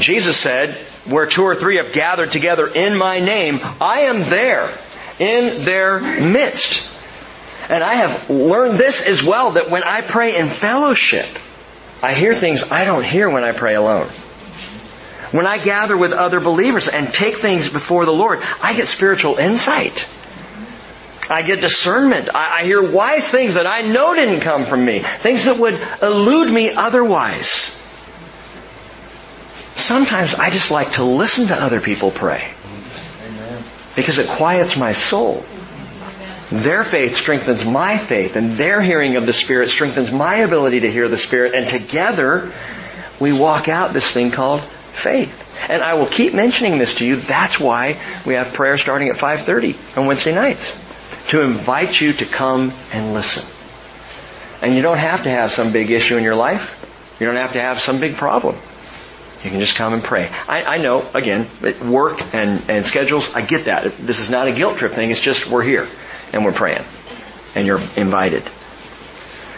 [0.00, 4.72] Jesus said, where two or three have gathered together in my name, I am there
[5.18, 6.90] in their midst.
[7.68, 11.26] And I have learned this as well, that when I pray in fellowship,
[12.02, 14.08] I hear things I don't hear when I pray alone.
[15.30, 19.36] When I gather with other believers and take things before the Lord, I get spiritual
[19.36, 20.08] insight.
[21.30, 22.28] I get discernment.
[22.34, 24.98] I, hear wise things that I know didn't come from me.
[24.98, 27.81] Things that would elude me otherwise.
[29.76, 32.50] Sometimes I just like to listen to other people pray.
[33.96, 35.44] Because it quiets my soul.
[36.50, 40.90] Their faith strengthens my faith, and their hearing of the Spirit strengthens my ability to
[40.90, 42.52] hear the Spirit, and together
[43.18, 45.38] we walk out this thing called faith.
[45.70, 47.16] And I will keep mentioning this to you.
[47.16, 50.78] That's why we have prayer starting at 5.30 on Wednesday nights.
[51.28, 53.44] To invite you to come and listen.
[54.60, 57.16] And you don't have to have some big issue in your life.
[57.20, 58.56] You don't have to have some big problem.
[59.44, 60.28] You can just come and pray.
[60.48, 61.48] I, I know, again,
[61.84, 63.96] work and, and schedules, I get that.
[63.98, 65.10] This is not a guilt trip thing.
[65.10, 65.88] It's just we're here
[66.32, 66.84] and we're praying.
[67.56, 68.44] And you're invited.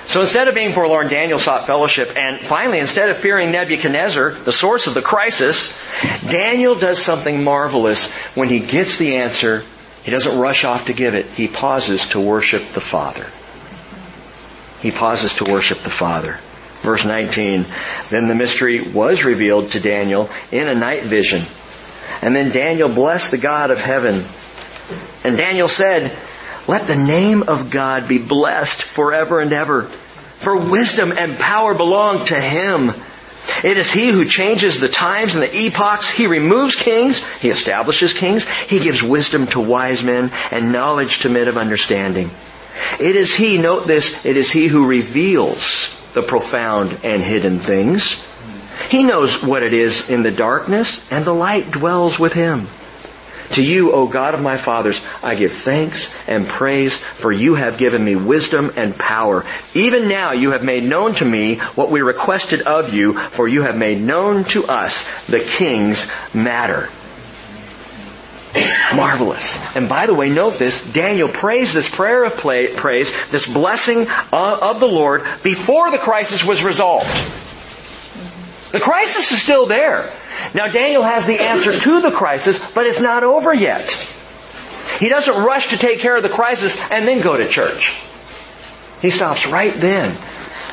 [0.06, 2.16] So instead of being forlorn, Daniel sought fellowship.
[2.16, 5.82] And finally, instead of fearing Nebuchadnezzar, the source of the crisis,
[6.28, 8.12] Daniel does something marvelous.
[8.34, 9.62] When he gets the answer,
[10.02, 11.26] he doesn't rush off to give it.
[11.26, 13.26] He pauses to worship the Father.
[14.80, 16.38] He pauses to worship the Father.
[16.84, 17.64] Verse 19,
[18.10, 21.40] then the mystery was revealed to Daniel in a night vision.
[22.20, 24.22] And then Daniel blessed the God of heaven.
[25.24, 26.14] And Daniel said,
[26.66, 29.82] let the name of God be blessed forever and ever.
[30.38, 32.92] For wisdom and power belong to Him.
[33.62, 36.10] It is He who changes the times and the epochs.
[36.10, 37.26] He removes kings.
[37.38, 38.46] He establishes kings.
[38.68, 42.30] He gives wisdom to wise men and knowledge to men of understanding.
[42.98, 48.28] It is He, note this, it is He who reveals the profound and hidden things.
[48.88, 52.66] He knows what it is in the darkness, and the light dwells with him.
[53.52, 57.78] To you, O God of my fathers, I give thanks and praise, for you have
[57.78, 59.44] given me wisdom and power.
[59.74, 63.62] Even now you have made known to me what we requested of you, for you
[63.62, 66.88] have made known to us the king's matter.
[68.94, 69.74] Marvelous.
[69.76, 74.80] And by the way, note this, Daniel prays this prayer of praise, this blessing of
[74.80, 77.10] the Lord before the crisis was resolved.
[78.72, 80.12] The crisis is still there.
[80.54, 83.90] Now Daniel has the answer to the crisis, but it's not over yet.
[84.98, 88.00] He doesn't rush to take care of the crisis and then go to church.
[89.00, 90.16] He stops right then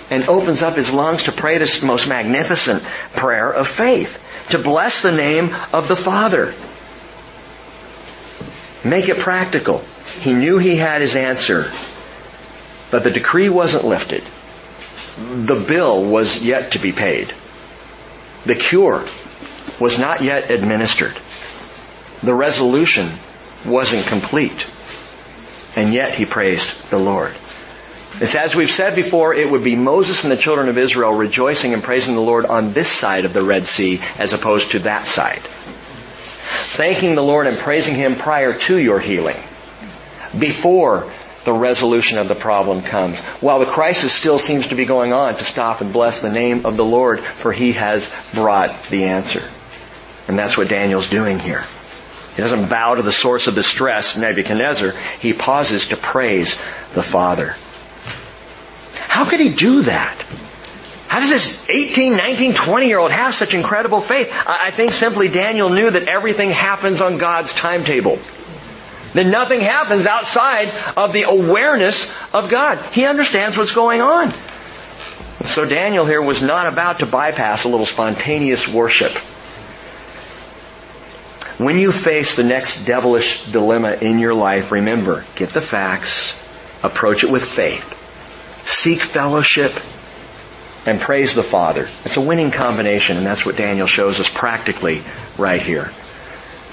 [0.10, 2.84] and opens up his lungs to pray this most magnificent
[3.16, 6.54] prayer of faith, to bless the name of the Father.
[8.84, 9.84] Make it practical.
[10.22, 11.72] He knew he had his answer,
[12.90, 14.24] but the decree wasn't lifted.
[15.18, 17.34] The bill was yet to be paid.
[18.46, 19.06] The cure
[19.80, 21.16] was not yet administered.
[22.24, 23.08] The resolution
[23.66, 24.66] wasn't complete.
[25.76, 27.34] And yet he praised the Lord.
[28.20, 31.74] It's as we've said before, it would be Moses and the children of Israel rejoicing
[31.74, 35.08] and praising the Lord on this side of the Red Sea as opposed to that
[35.08, 35.42] side
[36.52, 39.38] thanking the Lord and praising Him prior to your healing.
[40.38, 41.12] Before
[41.44, 43.20] the resolution of the problem comes.
[43.20, 46.66] While the crisis still seems to be going on, to stop and bless the name
[46.66, 49.44] of the Lord, for He has brought the answer.
[50.28, 51.64] And that's what Daniel's doing here.
[52.36, 54.94] He doesn't bow to the source of the stress, Nebuchadnezzar.
[55.20, 56.62] He pauses to praise
[56.94, 57.56] the Father.
[58.94, 60.16] How could he do that?
[61.12, 64.34] How does this 18, 19, 20 year old have such incredible faith?
[64.48, 68.18] I think simply Daniel knew that everything happens on God's timetable.
[69.12, 72.78] That nothing happens outside of the awareness of God.
[72.94, 74.34] He understands what's going on.
[75.44, 79.12] So Daniel here was not about to bypass a little spontaneous worship.
[81.60, 86.42] When you face the next devilish dilemma in your life, remember, get the facts,
[86.82, 87.84] approach it with faith,
[88.66, 89.74] seek fellowship,
[90.86, 91.88] and praise the Father.
[92.06, 95.04] It's a winning combination, and that's what Daniel shows us practically
[95.38, 95.92] right here.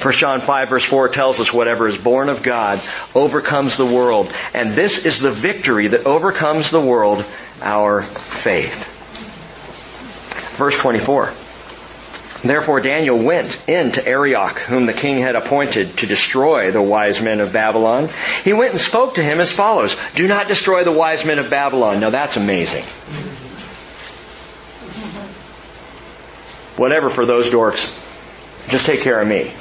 [0.00, 2.80] 1 John 5 verse 4 tells us whatever is born of God
[3.16, 4.32] overcomes the world.
[4.54, 7.24] And this is the victory that overcomes the world,
[7.60, 8.94] our faith.
[10.56, 11.32] Verse 24.
[12.44, 17.20] Therefore Daniel went in to Arioch, whom the king had appointed to destroy the wise
[17.20, 18.10] men of Babylon.
[18.44, 21.50] He went and spoke to him as follows, Do not destroy the wise men of
[21.50, 21.98] Babylon.
[21.98, 22.84] Now that's amazing.
[26.78, 28.04] Whatever for those dorks.
[28.68, 29.52] Just take care of me.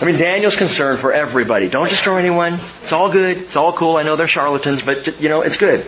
[0.00, 1.68] I mean, Daniel's concerned for everybody.
[1.68, 2.54] Don't destroy anyone.
[2.82, 3.36] It's all good.
[3.38, 3.96] It's all cool.
[3.96, 5.84] I know they're charlatans, but you know, it's good.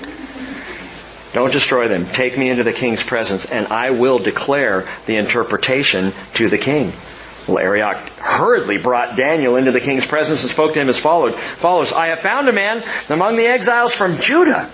[1.32, 2.06] Don't destroy them.
[2.06, 6.92] Take me into the king's presence and I will declare the interpretation to the king.
[7.46, 11.34] Well, Arioch hurriedly brought Daniel into the king's presence and spoke to him as followed,
[11.34, 14.68] follows, I have found a man among the exiles from Judah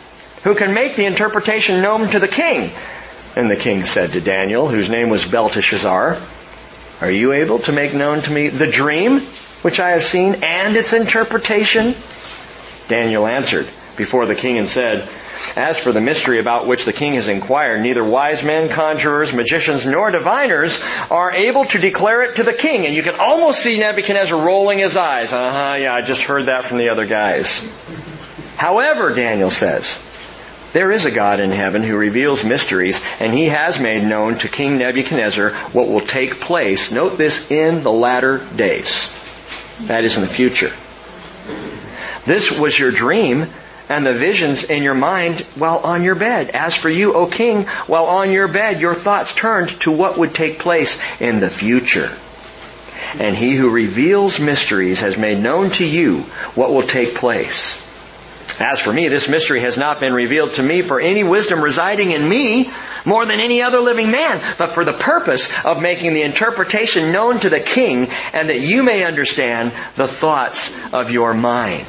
[0.45, 2.73] who can make the interpretation known to the king.
[3.37, 6.17] And the king said to Daniel, whose name was Belteshazzar,
[7.03, 9.21] Are you able to make known to me the dream
[9.61, 11.95] which I have seen and its interpretation?
[12.89, 13.69] Daniel answered
[13.99, 15.07] before the king and said,
[15.55, 19.85] As for the mystery about which the king has inquired, neither wise men, conjurers, magicians,
[19.85, 22.87] nor diviners are able to declare it to the king.
[22.87, 25.31] And you can almost see Nebuchadnezzar rolling his eyes.
[25.31, 27.61] Uh huh, yeah, I just heard that from the other guys.
[28.57, 30.03] However, Daniel says,
[30.77, 34.47] there is a God in heaven who reveals mysteries, and he has made known to
[34.47, 39.11] King Nebuchadnezzar what will take place, note this, in the latter days.
[39.87, 40.71] That is in the future.
[42.27, 43.49] This was your dream
[43.89, 46.51] and the visions in your mind while on your bed.
[46.53, 50.35] As for you, O king, while on your bed, your thoughts turned to what would
[50.35, 52.13] take place in the future.
[53.19, 56.19] And he who reveals mysteries has made known to you
[56.55, 57.86] what will take place.
[58.59, 62.13] As for me, this mystery has not been revealed to me for any wisdom residing
[62.13, 62.71] in me
[63.05, 67.39] more than any other living man, but for the purpose of making the interpretation known
[67.41, 71.87] to the king and that you may understand the thoughts of your mind.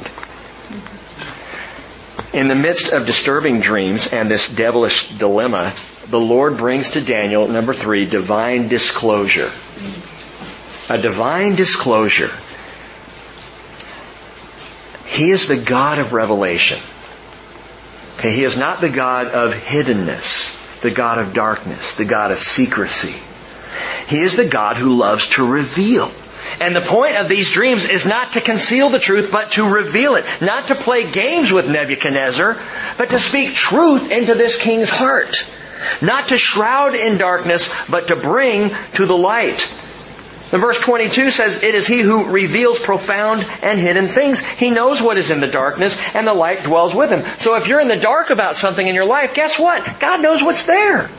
[2.34, 5.72] In the midst of disturbing dreams and this devilish dilemma,
[6.08, 9.50] the Lord brings to Daniel, number three, divine disclosure.
[10.90, 12.30] A divine disclosure.
[15.18, 16.78] He is the God of revelation.
[18.18, 22.38] Okay, he is not the God of hiddenness, the God of darkness, the God of
[22.38, 23.20] secrecy.
[24.06, 26.08] He is the God who loves to reveal.
[26.60, 30.14] And the point of these dreams is not to conceal the truth, but to reveal
[30.14, 30.24] it.
[30.40, 32.56] Not to play games with Nebuchadnezzar,
[32.96, 35.50] but to speak truth into this king's heart.
[36.00, 39.68] Not to shroud in darkness, but to bring to the light.
[40.50, 44.44] The verse 22 says, It is He who reveals profound and hidden things.
[44.46, 47.24] He knows what is in the darkness, and the light dwells with Him.
[47.38, 50.00] So if you're in the dark about something in your life, guess what?
[50.00, 51.10] God knows what's there.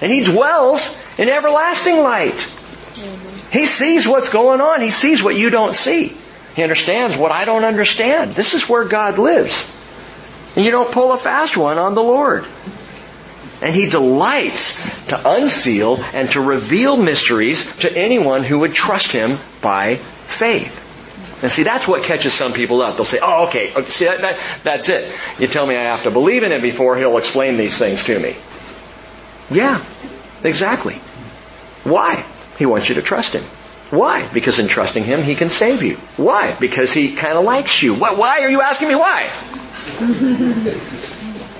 [0.00, 2.40] And He dwells in everlasting light.
[3.50, 4.80] He sees what's going on.
[4.80, 6.16] He sees what you don't see.
[6.54, 8.34] He understands what I don't understand.
[8.34, 9.74] This is where God lives.
[10.54, 12.46] And you don't pull a fast one on the Lord.
[13.62, 19.38] And he delights to unseal and to reveal mysteries to anyone who would trust him
[19.62, 20.82] by faith.
[21.42, 22.96] And see, that's what catches some people up.
[22.96, 25.14] They'll say, oh, okay, uh, see, that, that, that's it.
[25.38, 28.18] You tell me I have to believe in him before he'll explain these things to
[28.18, 28.36] me.
[29.50, 29.84] Yeah,
[30.42, 30.94] exactly.
[31.84, 32.24] Why?
[32.58, 33.44] He wants you to trust him.
[33.90, 34.26] Why?
[34.32, 35.96] Because in trusting him, he can save you.
[36.16, 36.56] Why?
[36.58, 37.94] Because he kind of likes you.
[37.94, 39.30] Why are you asking me why?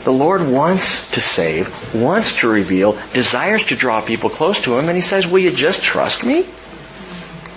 [0.07, 4.89] The Lord wants to save, wants to reveal, desires to draw people close to Him,
[4.89, 6.47] and He says, will you just trust me?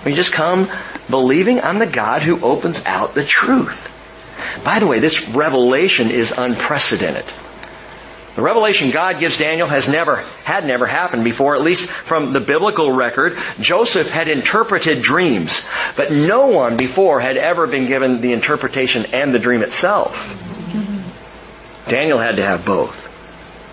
[0.02, 0.68] Will you just come
[1.08, 3.86] believing I'm the God who opens out the truth?
[4.64, 7.24] By the way, this revelation is unprecedented.
[8.34, 12.40] The revelation God gives Daniel has never, had never happened before, at least from the
[12.40, 13.38] biblical record.
[13.60, 19.32] Joseph had interpreted dreams, but no one before had ever been given the interpretation and
[19.32, 20.49] the dream itself.
[21.90, 23.08] Daniel had to have both.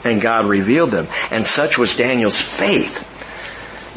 [0.05, 1.07] And God revealed them.
[1.31, 3.05] And such was Daniel's faith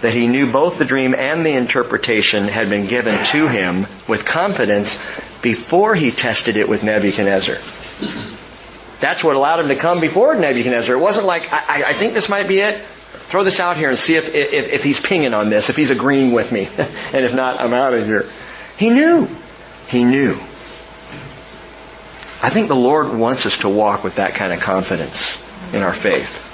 [0.02, 4.24] that he knew both the dream and the interpretation had been given to him with
[4.24, 4.98] confidence
[5.42, 7.56] before he tested it with Nebuchadnezzar.
[9.00, 10.94] That's what allowed him to come before Nebuchadnezzar.
[10.94, 12.78] It wasn't like, I, I think this might be it.
[12.80, 15.90] Throw this out here and see if, if, if he's pinging on this, if he's
[15.90, 16.68] agreeing with me.
[16.78, 18.28] and if not, I'm out of here.
[18.76, 19.28] He knew.
[19.88, 20.38] He knew.
[22.42, 25.92] I think the Lord wants us to walk with that kind of confidence in our
[25.92, 26.46] faith.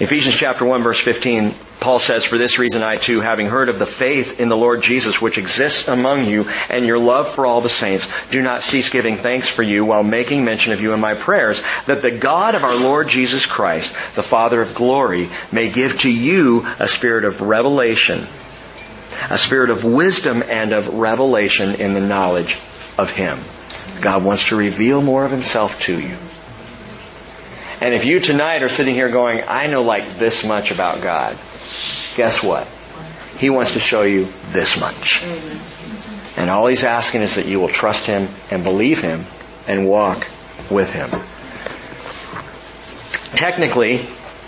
[0.00, 3.78] Ephesians chapter 1 verse 15, Paul says, For this reason I too, having heard of
[3.78, 7.62] the faith in the Lord Jesus which exists among you and your love for all
[7.62, 11.00] the saints, do not cease giving thanks for you while making mention of you in
[11.00, 15.70] my prayers, that the God of our Lord Jesus Christ, the Father of glory, may
[15.70, 18.26] give to you a spirit of revelation,
[19.30, 22.58] a spirit of wisdom and of revelation in the knowledge
[22.98, 23.38] of Him.
[24.00, 26.16] God wants to reveal more of Himself to you.
[27.80, 31.32] And if you tonight are sitting here going, I know like this much about God,
[32.16, 32.66] guess what?
[33.38, 35.24] He wants to show you this much.
[36.36, 39.24] And all He's asking is that you will trust Him and believe Him
[39.66, 40.28] and walk
[40.70, 41.08] with Him.
[43.36, 44.00] Technically,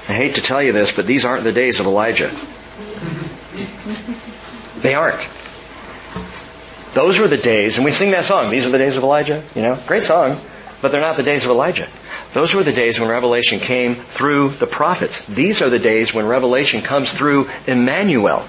[0.08, 2.30] I hate to tell you this, but these aren't the days of Elijah.
[4.80, 5.22] They aren't.
[6.94, 9.42] Those were the days, and we sing that song, These are the days of Elijah,
[9.54, 10.38] you know, great song,
[10.82, 11.88] but they're not the days of Elijah.
[12.34, 15.24] Those were the days when revelation came through the prophets.
[15.26, 18.44] These are the days when revelation comes through Emmanuel.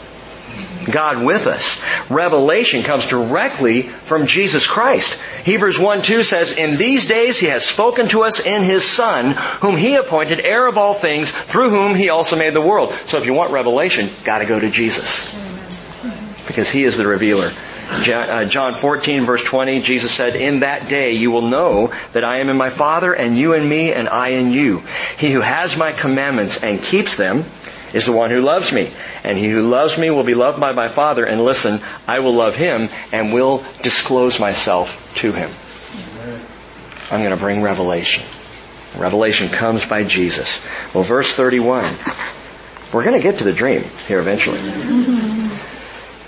[0.91, 1.81] God with us.
[2.09, 5.19] Revelation comes directly from Jesus Christ.
[5.45, 9.31] Hebrews 1 2 says, In these days he has spoken to us in his Son,
[9.61, 12.93] whom he appointed heir of all things, through whom he also made the world.
[13.05, 15.33] So if you want revelation, gotta go to Jesus.
[16.47, 17.49] because he is the revealer.
[17.89, 22.39] Uh, John 14 verse 20, Jesus said, In that day you will know that I
[22.39, 24.83] am in my Father and you in me and I in you.
[25.17, 27.45] He who has my commandments and keeps them
[27.93, 28.89] is the one who loves me.
[29.23, 31.25] And he who loves me will be loved by my Father.
[31.25, 35.49] And listen, I will love him and will disclose myself to him.
[37.11, 38.23] I'm going to bring revelation.
[38.97, 40.65] Revelation comes by Jesus.
[40.93, 41.85] Well, verse 31.
[42.91, 44.59] We're going to get to the dream here eventually.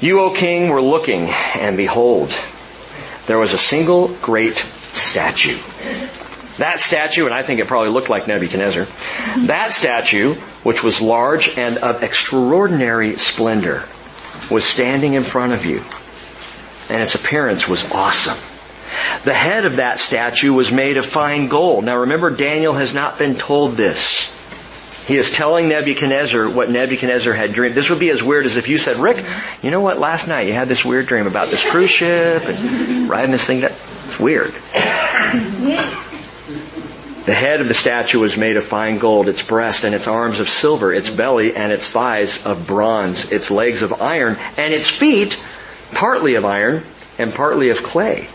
[0.06, 2.30] You, O king, were looking, and behold,
[3.26, 5.58] there was a single great statue.
[6.60, 8.86] That statue, and I think it probably looked like Nebuchadnezzar,
[9.47, 13.84] that statue, which was large and of extraordinary splendor,
[14.51, 15.84] was standing in front of you.
[16.93, 18.38] And its appearance was awesome.
[19.24, 21.84] The head of that statue was made of fine gold.
[21.84, 24.35] Now remember, Daniel has not been told this.
[25.06, 27.76] He is telling Nebuchadnezzar what Nebuchadnezzar had dreamed.
[27.76, 29.24] This would be as weird as if you said, Rick,
[29.62, 33.08] you know what, last night you had this weird dream about this cruise ship and
[33.08, 33.62] riding this thing.
[33.62, 34.51] It's weird.
[37.26, 40.39] The head of the statue was made of fine gold, its breast and its arms
[40.39, 44.88] of silver, its belly and its thighs of bronze, its legs of iron, and its
[44.88, 45.36] feet
[45.93, 46.84] partly of iron
[47.18, 48.28] and partly of clay.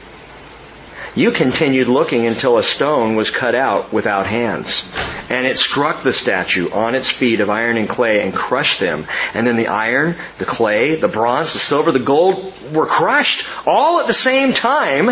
[1.16, 4.88] You continued looking until a stone was cut out without hands.
[5.28, 9.06] And it struck the statue on its feet of iron and clay and crushed them.
[9.34, 14.00] And then the iron, the clay, the bronze, the silver, the gold were crushed all
[14.00, 15.10] at the same time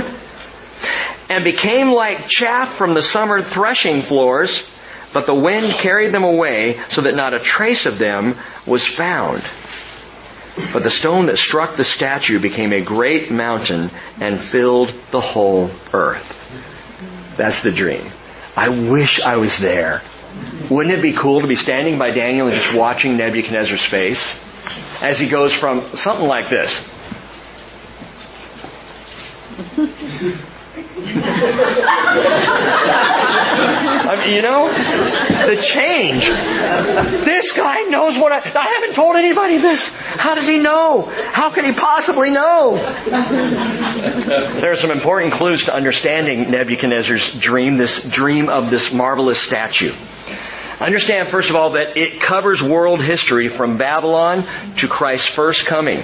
[1.29, 4.73] and became like chaff from the summer threshing floors,
[5.13, 8.37] but the wind carried them away so that not a trace of them
[8.67, 9.43] was found.
[10.73, 13.91] But the stone that struck the statue became a great mountain
[14.21, 16.35] and filled the whole earth.
[17.37, 18.05] That's the dream.
[18.57, 20.03] I wish I was there.
[20.69, 24.45] Wouldn't it be cool to be standing by Daniel and just watching Nebuchadnezzar's face
[25.03, 26.87] as he goes from something like this
[34.09, 36.25] I mean, you know, the change.
[37.25, 39.97] This guy knows what I, I haven't told anybody this.
[39.97, 41.03] How does he know?
[41.03, 42.77] How can he possibly know?
[44.61, 49.93] There are some important clues to understanding Nebuchadnezzar's dream, this dream of this marvelous statue.
[50.81, 54.45] Understand, first of all, that it covers world history from Babylon
[54.77, 56.03] to Christ's first coming.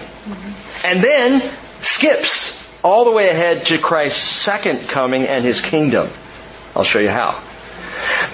[0.84, 1.40] And then
[1.80, 6.09] skips all the way ahead to Christ's second coming and his kingdom.
[6.76, 7.43] I'll show you how.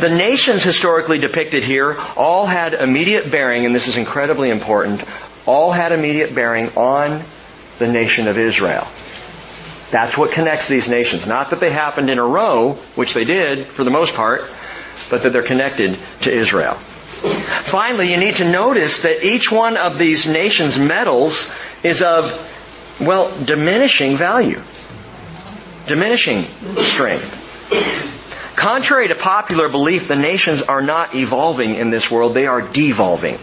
[0.01, 5.05] The nations historically depicted here all had immediate bearing, and this is incredibly important,
[5.47, 7.23] all had immediate bearing on
[7.79, 8.89] the nation of Israel.
[9.91, 11.27] That's what connects these nations.
[11.27, 14.43] Not that they happened in a row, which they did for the most part,
[15.11, 16.75] but that they're connected to Israel.
[16.75, 22.33] Finally, you need to notice that each one of these nations' metals is of
[23.01, 24.61] well, diminishing value.
[25.87, 26.45] Diminishing
[26.77, 28.53] strength.
[28.57, 33.39] Contrary to popular belief, the nations are not evolving in this world, they are devolving.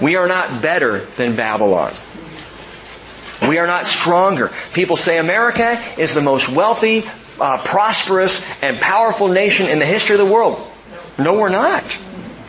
[0.00, 1.92] We are not better than Babylon.
[3.42, 4.50] We are not stronger.
[4.72, 7.04] People say America is the most wealthy,
[7.40, 10.58] uh, prosperous, and powerful nation in the history of the world.
[11.18, 11.84] No, we're not.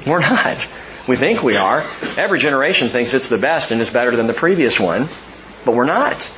[0.05, 0.65] We're not.
[1.07, 1.83] We think we are.
[2.17, 5.07] Every generation thinks it's the best and is better than the previous one.
[5.67, 6.31] But we're not.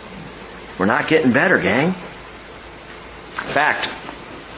[0.80, 1.90] We're not getting better, gang.
[1.90, 3.88] In fact,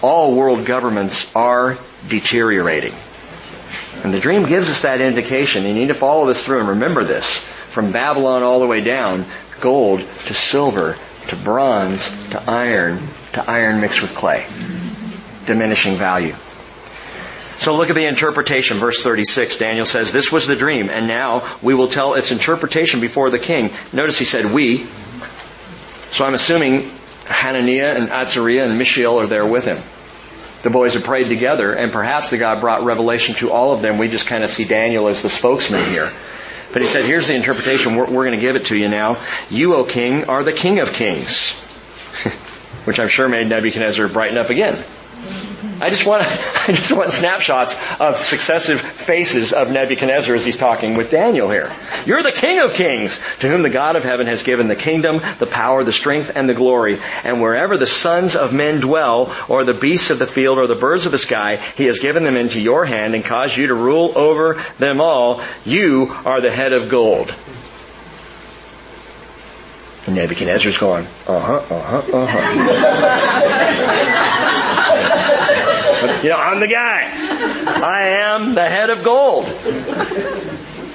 [0.02, 2.94] all world governments are deteriorating.
[4.06, 5.66] And the dream gives us that indication.
[5.66, 7.40] You need to follow this through and remember this.
[7.72, 9.26] From Babylon all the way down,
[9.60, 10.98] gold to silver
[11.28, 13.00] to bronze to iron
[13.34, 14.46] to iron mixed with clay.
[15.48, 16.34] Diminishing value.
[17.62, 19.58] So look at the interpretation, verse 36.
[19.58, 23.38] Daniel says, This was the dream, and now we will tell its interpretation before the
[23.38, 23.70] king.
[23.94, 24.86] Notice he said, We.
[26.12, 26.90] So I'm assuming
[27.28, 29.78] Hananiah and Azariah and Mishael are there with him.
[30.64, 34.00] The boys have prayed together, and perhaps the God brought revelation to all of them.
[34.00, 36.12] We just kind of see Daniel as the spokesman here.
[36.74, 37.96] But he said, here's the interpretation.
[37.96, 39.24] We're, we're going to give it to you now.
[39.52, 41.60] You, O king, are the king of kings.
[42.86, 44.84] Which I'm sure made Nebuchadnezzar brighten up again.
[45.80, 46.24] I just want
[46.68, 51.72] I just want snapshots of successive faces of Nebuchadnezzar as he's talking with Daniel here.
[52.06, 55.22] You're the King of Kings, to whom the God of heaven has given the kingdom,
[55.40, 57.00] the power, the strength, and the glory.
[57.24, 60.76] And wherever the sons of men dwell, or the beasts of the field, or the
[60.76, 63.76] birds of the sky, he has given them into your hand and caused you to
[63.76, 65.42] rule over them all.
[65.66, 67.34] You are the head of gold.
[70.08, 74.18] And Nebuchadnezzar's going, uh huh, uh huh, uh huh.
[76.24, 77.12] you know, I'm the guy.
[77.84, 79.46] I am the head of gold.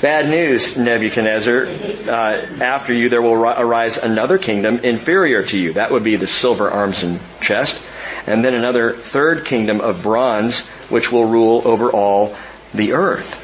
[0.02, 1.66] Bad news, Nebuchadnezzar.
[1.66, 5.74] Uh, after you, there will arise another kingdom inferior to you.
[5.74, 7.82] That would be the silver arms and chest.
[8.26, 12.36] And then another third kingdom of bronze, which will rule over all
[12.74, 13.42] the earth.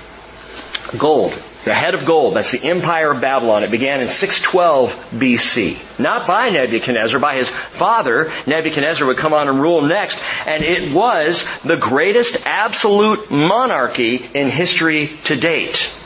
[0.99, 1.33] Gold.
[1.65, 3.63] The head of gold, that's the empire of Babylon.
[3.63, 6.01] It began in 612 BC.
[6.01, 8.33] Not by Nebuchadnezzar, by his father.
[8.49, 10.21] Nebuchadnezzar would come on and rule next.
[10.45, 15.97] And it was the greatest absolute monarchy in history to date.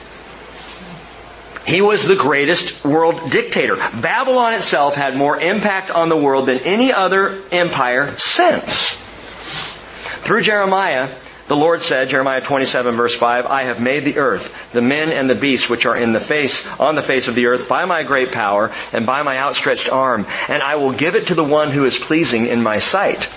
[1.67, 3.77] He was the greatest world dictator.
[3.77, 9.03] Babylon itself had more impact on the world than any other empire since.
[10.23, 11.09] Through Jeremiah,
[11.47, 15.31] the Lord said, Jeremiah 27 verse 5, I have made the earth, the men and
[15.31, 18.03] the beasts which are in the face, on the face of the earth by my
[18.03, 21.71] great power and by my outstretched arm, and I will give it to the one
[21.71, 23.29] who is pleasing in my sight.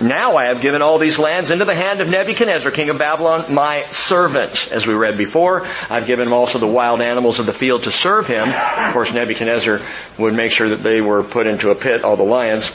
[0.00, 3.54] Now I have given all these lands into the hand of Nebuchadnezzar, king of Babylon,
[3.54, 4.72] my servant.
[4.72, 7.92] As we read before, I've given him also the wild animals of the field to
[7.92, 8.48] serve him.
[8.48, 9.80] Of course, Nebuchadnezzar
[10.18, 12.68] would make sure that they were put into a pit, all the lions,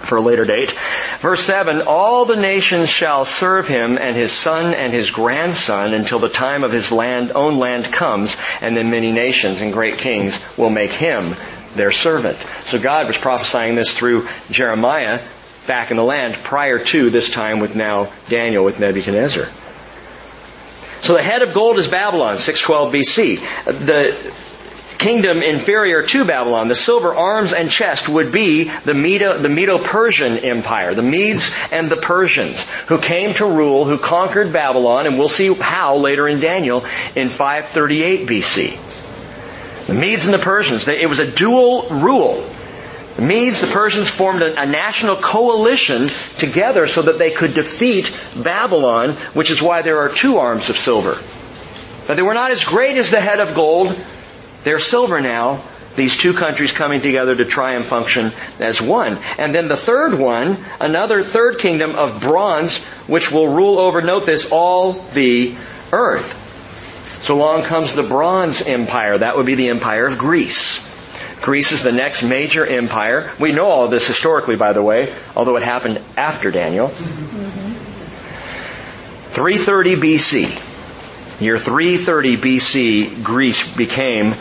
[0.00, 0.74] for a later date.
[1.20, 6.18] Verse 7, all the nations shall serve him and his son and his grandson until
[6.18, 10.38] the time of his land, own land comes, and then many nations and great kings
[10.56, 11.34] will make him
[11.74, 12.36] their servant.
[12.64, 15.24] So God was prophesying this through Jeremiah
[15.66, 19.46] back in the land prior to this time with now Daniel with Nebuchadnezzar.
[21.02, 23.86] So the head of gold is Babylon, 612 BC.
[23.86, 24.49] The
[25.00, 30.38] kingdom inferior to Babylon, the silver arms and chest would be the Medo, the Medo-Persian
[30.38, 35.30] Empire, the Medes and the Persians, who came to rule, who conquered Babylon, and we'll
[35.30, 36.84] see how later in Daniel
[37.16, 39.86] in 538 BC.
[39.86, 42.48] The Medes and the Persians, it was a dual rule.
[43.16, 48.16] The Medes, the Persians formed a, a, national coalition together so that they could defeat
[48.40, 51.16] Babylon, which is why there are two arms of silver.
[52.06, 53.96] But they were not as great as the head of gold.
[54.64, 55.62] They're silver now.
[55.96, 59.18] These two countries coming together to try and function as one.
[59.38, 64.24] And then the third one, another third kingdom of bronze, which will rule over, note
[64.24, 65.56] this, all the
[65.92, 66.36] earth.
[67.24, 69.18] So along comes the Bronze Empire.
[69.18, 70.88] That would be the Empire of Greece.
[71.42, 73.32] Greece is the next major empire.
[73.40, 76.88] We know all of this historically, by the way, although it happened after Daniel.
[76.88, 77.72] Mm-hmm.
[79.32, 80.69] 330 BC.
[81.40, 84.34] Year 330 BC, Greece became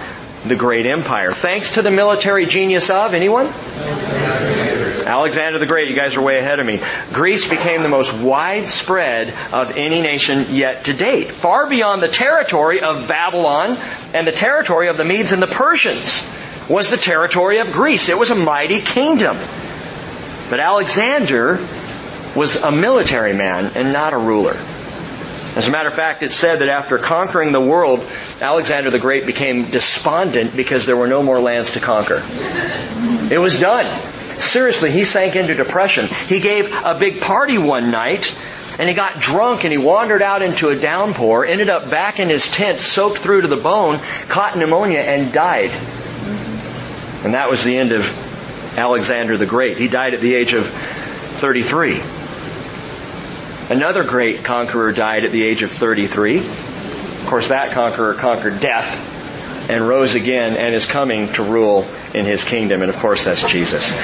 [0.46, 1.32] the great empire.
[1.32, 3.46] Thanks to the military genius of anyone?
[3.46, 5.10] Alexander.
[5.10, 5.90] Alexander the Great.
[5.90, 6.82] You guys are way ahead of me.
[7.14, 11.32] Greece became the most widespread of any nation yet to date.
[11.32, 13.78] Far beyond the territory of Babylon
[14.14, 16.30] and the territory of the Medes and the Persians
[16.70, 18.10] was the territory of Greece.
[18.10, 19.38] It was a mighty kingdom.
[20.50, 21.66] But Alexander
[22.36, 24.58] was a military man and not a ruler.
[25.56, 28.08] As a matter of fact, it's said that after conquering the world,
[28.40, 32.24] Alexander the Great became despondent because there were no more lands to conquer.
[33.32, 33.86] It was done.
[34.40, 36.06] Seriously, he sank into depression.
[36.28, 38.38] He gave a big party one night
[38.78, 42.30] and he got drunk and he wandered out into a downpour, ended up back in
[42.30, 45.72] his tent soaked through to the bone, caught pneumonia and died.
[47.26, 48.06] And that was the end of
[48.78, 49.78] Alexander the Great.
[49.78, 52.02] He died at the age of 33.
[53.70, 56.40] Another great conqueror died at the age of 33.
[56.40, 62.26] Of course, that conqueror conquered death and rose again and is coming to rule in
[62.26, 62.82] his kingdom.
[62.82, 63.96] And of course, that's Jesus.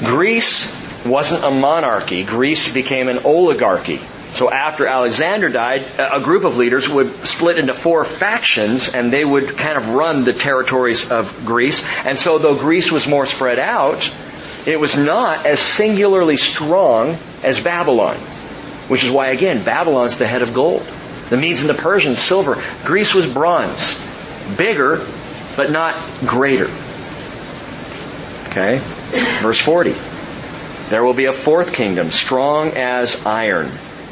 [0.00, 2.24] Greece wasn't a monarchy.
[2.24, 4.00] Greece became an oligarchy.
[4.32, 9.26] So after Alexander died, a group of leaders would split into four factions and they
[9.26, 11.86] would kind of run the territories of Greece.
[12.06, 14.10] And so though Greece was more spread out,
[14.66, 18.16] it was not as singularly strong as Babylon.
[18.88, 20.86] Which is why again, Babylon's the head of gold.
[21.30, 22.62] The Medes and the Persians, silver.
[22.84, 24.02] Greece was bronze.
[24.56, 25.06] Bigger,
[25.56, 26.70] but not greater.
[28.48, 28.80] Okay?
[29.40, 29.94] Verse 40.
[30.90, 33.70] There will be a fourth kingdom, strong as iron.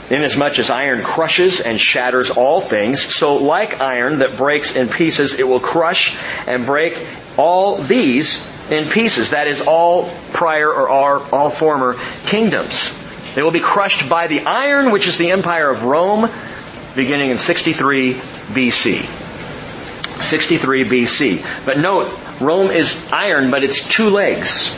[0.08, 5.38] Inasmuch as iron crushes and shatters all things, so like iron that breaks in pieces,
[5.38, 7.06] it will crush and break
[7.36, 9.30] all these in pieces.
[9.30, 12.96] That is all prior or all, all former kingdoms.
[13.34, 16.28] They will be crushed by the iron, which is the empire of Rome,
[16.96, 19.06] beginning in 63 BC.
[20.22, 21.64] 63 BC.
[21.64, 24.74] But note, Rome is iron, but it's two legs.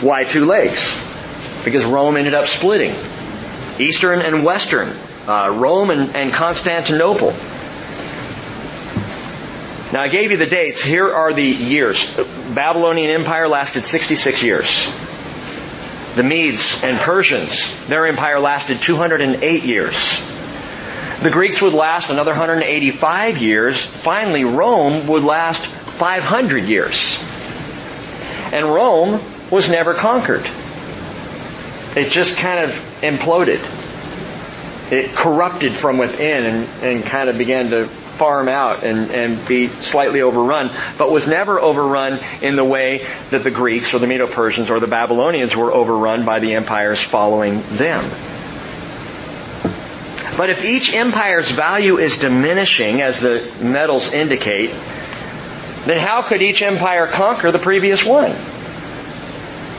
[0.00, 1.02] Why two legs?
[1.64, 2.94] Because Rome ended up splitting.
[3.78, 4.88] Eastern and Western,
[5.26, 7.34] uh, Rome and, and Constantinople.
[9.92, 10.82] Now I gave you the dates.
[10.82, 12.16] Here are the years.
[12.54, 15.15] Babylonian Empire lasted 66 years.
[16.16, 20.26] The Medes and Persians, their empire lasted 208 years.
[21.20, 23.84] The Greeks would last another 185 years.
[23.84, 27.22] Finally, Rome would last 500 years.
[28.50, 30.50] And Rome was never conquered.
[31.94, 32.70] It just kind of
[33.02, 33.60] imploded.
[34.90, 39.68] It corrupted from within and, and kind of began to farm out and, and be
[39.68, 44.70] slightly overrun, but was never overrun in the way that the Greeks or the Medo-Persians
[44.70, 48.04] or the Babylonians were overrun by the empires following them.
[50.36, 54.70] But if each empire's value is diminishing, as the metals indicate,
[55.86, 58.34] then how could each empire conquer the previous one?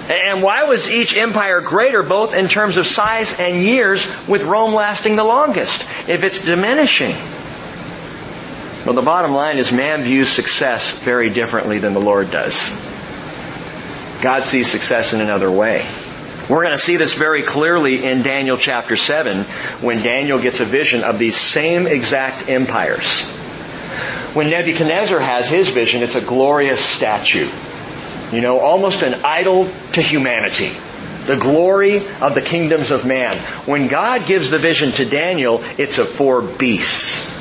[0.09, 4.73] And why was each empire greater both in terms of size and years with Rome
[4.73, 7.13] lasting the longest if it's diminishing?
[8.87, 12.69] Well, the bottom line is man views success very differently than the Lord does.
[14.21, 15.85] God sees success in another way.
[16.49, 19.43] We're going to see this very clearly in Daniel chapter 7
[19.81, 23.25] when Daniel gets a vision of these same exact empires.
[24.33, 27.49] When Nebuchadnezzar has his vision, it's a glorious statue.
[28.31, 30.71] You know, almost an idol to humanity.
[31.25, 33.35] The glory of the kingdoms of man.
[33.65, 37.36] When God gives the vision to Daniel, it's of four beasts.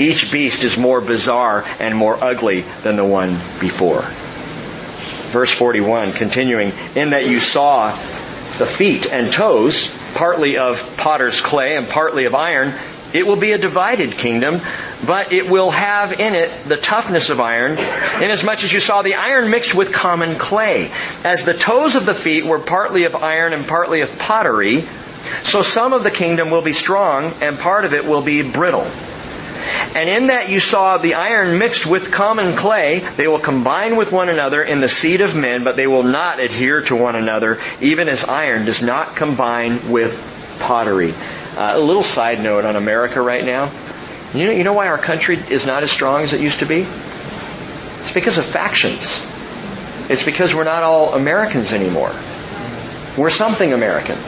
[0.00, 4.00] Each beast is more bizarre and more ugly than the one before.
[5.28, 7.92] Verse 41, continuing, in that you saw
[8.56, 12.72] the feet and toes, partly of potter's clay and partly of iron,
[13.12, 14.62] it will be a divided kingdom,
[15.06, 17.72] but it will have in it the toughness of iron,
[18.22, 20.90] inasmuch as you saw the iron mixed with common clay.
[21.24, 24.88] As the toes of the feet were partly of iron and partly of pottery,
[25.42, 28.90] so some of the kingdom will be strong and part of it will be brittle.
[29.94, 34.12] And in that you saw the iron mixed with common clay, they will combine with
[34.12, 37.60] one another in the seed of men, but they will not adhere to one another,
[37.80, 41.12] even as iron does not combine with pottery.
[41.56, 43.70] Uh, a little side note on America right now.
[44.34, 46.66] You know, you know why our country is not as strong as it used to
[46.66, 46.86] be?
[48.00, 49.26] It's because of factions.
[50.08, 52.14] It's because we're not all Americans anymore.
[53.16, 54.18] We're something American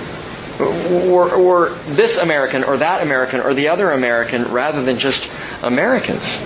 [0.60, 5.28] or, or this American or that American or the other American rather than just
[5.62, 6.38] Americans.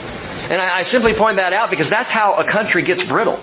[0.49, 3.37] And I, I simply point that out because that's how a country gets brittle.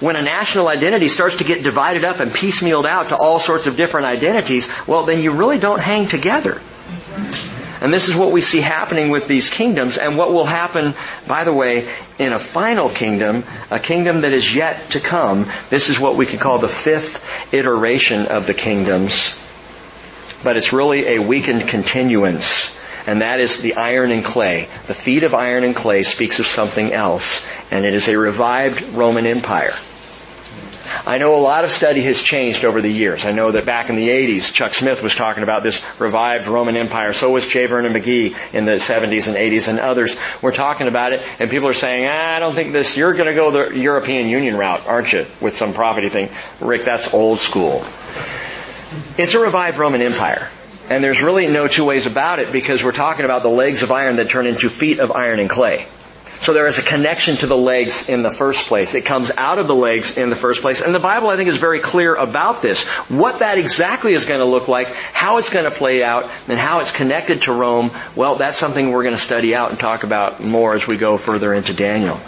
[0.00, 3.66] When a national identity starts to get divided up and piecemealed out to all sorts
[3.66, 6.60] of different identities, well, then you really don't hang together.
[7.80, 10.94] And this is what we see happening with these kingdoms and what will happen,
[11.28, 11.88] by the way,
[12.18, 15.46] in a final kingdom, a kingdom that is yet to come.
[15.70, 19.38] This is what we could call the fifth iteration of the kingdoms
[20.42, 22.76] but it's really a weakened continuance.
[23.06, 24.68] And that is the iron and clay.
[24.86, 28.82] The feet of iron and clay speaks of something else, and it is a revived
[28.94, 29.74] Roman Empire.
[31.06, 33.24] I know a lot of study has changed over the years.
[33.24, 36.76] I know that back in the 80s, Chuck Smith was talking about this revived Roman
[36.76, 37.12] Empire.
[37.12, 37.66] So was J.
[37.66, 41.20] Vernon McGee in the 70s and 80s and others were talking about it.
[41.38, 44.28] And people are saying, ah, I don't think this, you're going to go the European
[44.28, 45.26] Union route, aren't you?
[45.40, 46.30] With some property thing.
[46.60, 47.84] Rick, that's old school.
[49.16, 50.48] It's a revived Roman Empire.
[50.90, 53.90] And there's really no two ways about it because we're talking about the legs of
[53.90, 55.86] iron that turn into feet of iron and clay.
[56.40, 58.94] So there is a connection to the legs in the first place.
[58.94, 60.80] It comes out of the legs in the first place.
[60.80, 62.86] And the Bible, I think, is very clear about this.
[63.08, 66.58] What that exactly is going to look like, how it's going to play out, and
[66.58, 70.04] how it's connected to Rome, well, that's something we're going to study out and talk
[70.04, 72.20] about more as we go further into Daniel.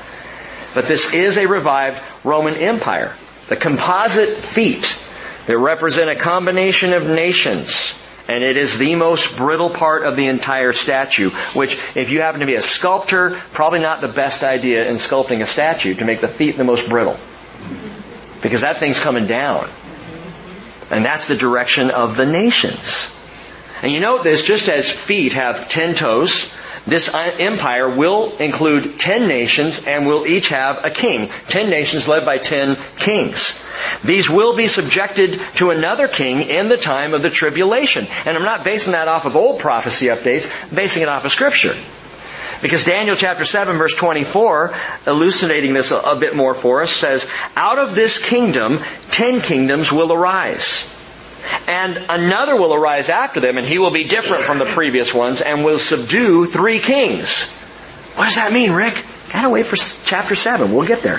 [0.75, 3.15] But this is a revived Roman Empire.
[3.49, 5.07] The composite feet
[5.51, 8.01] they represent a combination of nations.
[8.29, 12.39] And it is the most brittle part of the entire statue, which if you happen
[12.39, 16.21] to be a sculptor, probably not the best idea in sculpting a statue to make
[16.21, 17.19] the feet the most brittle.
[18.43, 19.69] Because that thing's coming down.
[20.89, 23.13] And that's the direction of the nations.
[23.83, 26.57] And you note this, just as feet have ten toes,
[26.87, 31.29] this uh, empire will include ten nations and will each have a king.
[31.49, 33.63] Ten nations led by ten kings.
[34.03, 38.07] These will be subjected to another king in the time of the tribulation.
[38.25, 41.33] And I'm not basing that off of old prophecy updates, I'm basing it off of
[41.33, 41.75] scripture.
[42.63, 44.75] Because Daniel chapter 7 verse 24,
[45.07, 47.27] elucidating this a, a bit more for us, says,
[47.57, 51.00] Out of this kingdom, ten kingdoms will arise.
[51.69, 55.41] And another will arise after them, and he will be different from the previous ones,
[55.41, 57.57] and will subdue three kings.
[58.17, 59.05] What does that mean, Rick?
[59.33, 60.73] Gotta wait for chapter 7.
[60.73, 61.19] We'll get there.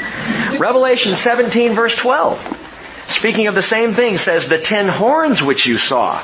[0.60, 2.60] Revelation 17 verse 12.
[3.08, 6.22] Speaking of the same thing, says, The ten horns which you saw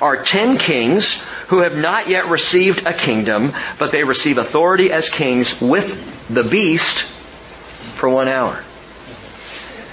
[0.00, 5.08] are ten kings who have not yet received a kingdom, but they receive authority as
[5.08, 7.02] kings with the beast
[7.96, 8.62] for one hour.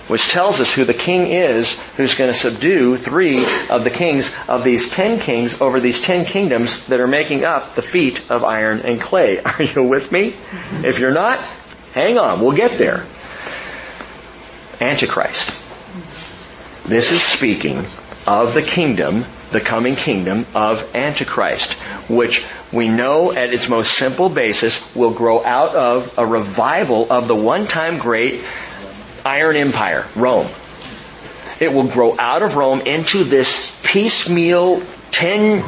[0.08, 4.36] Which tells us who the king is who's going to subdue three of the kings
[4.48, 8.44] of these ten kings over these ten kingdoms that are making up the feet of
[8.44, 9.40] iron and clay.
[9.44, 10.32] Are you with me?
[10.32, 10.86] Mm-hmm.
[10.86, 11.42] If you're not,
[11.94, 13.06] hang on, we'll get there.
[14.80, 15.50] Antichrist.
[16.86, 17.86] This is speaking
[18.28, 21.74] of the kingdom, the coming kingdom of Antichrist,
[22.10, 27.28] which we know at its most simple basis will grow out of a revival of
[27.28, 28.44] the one-time great
[29.26, 30.48] Iron Empire, Rome.
[31.60, 35.64] It will grow out of Rome into this piecemeal ten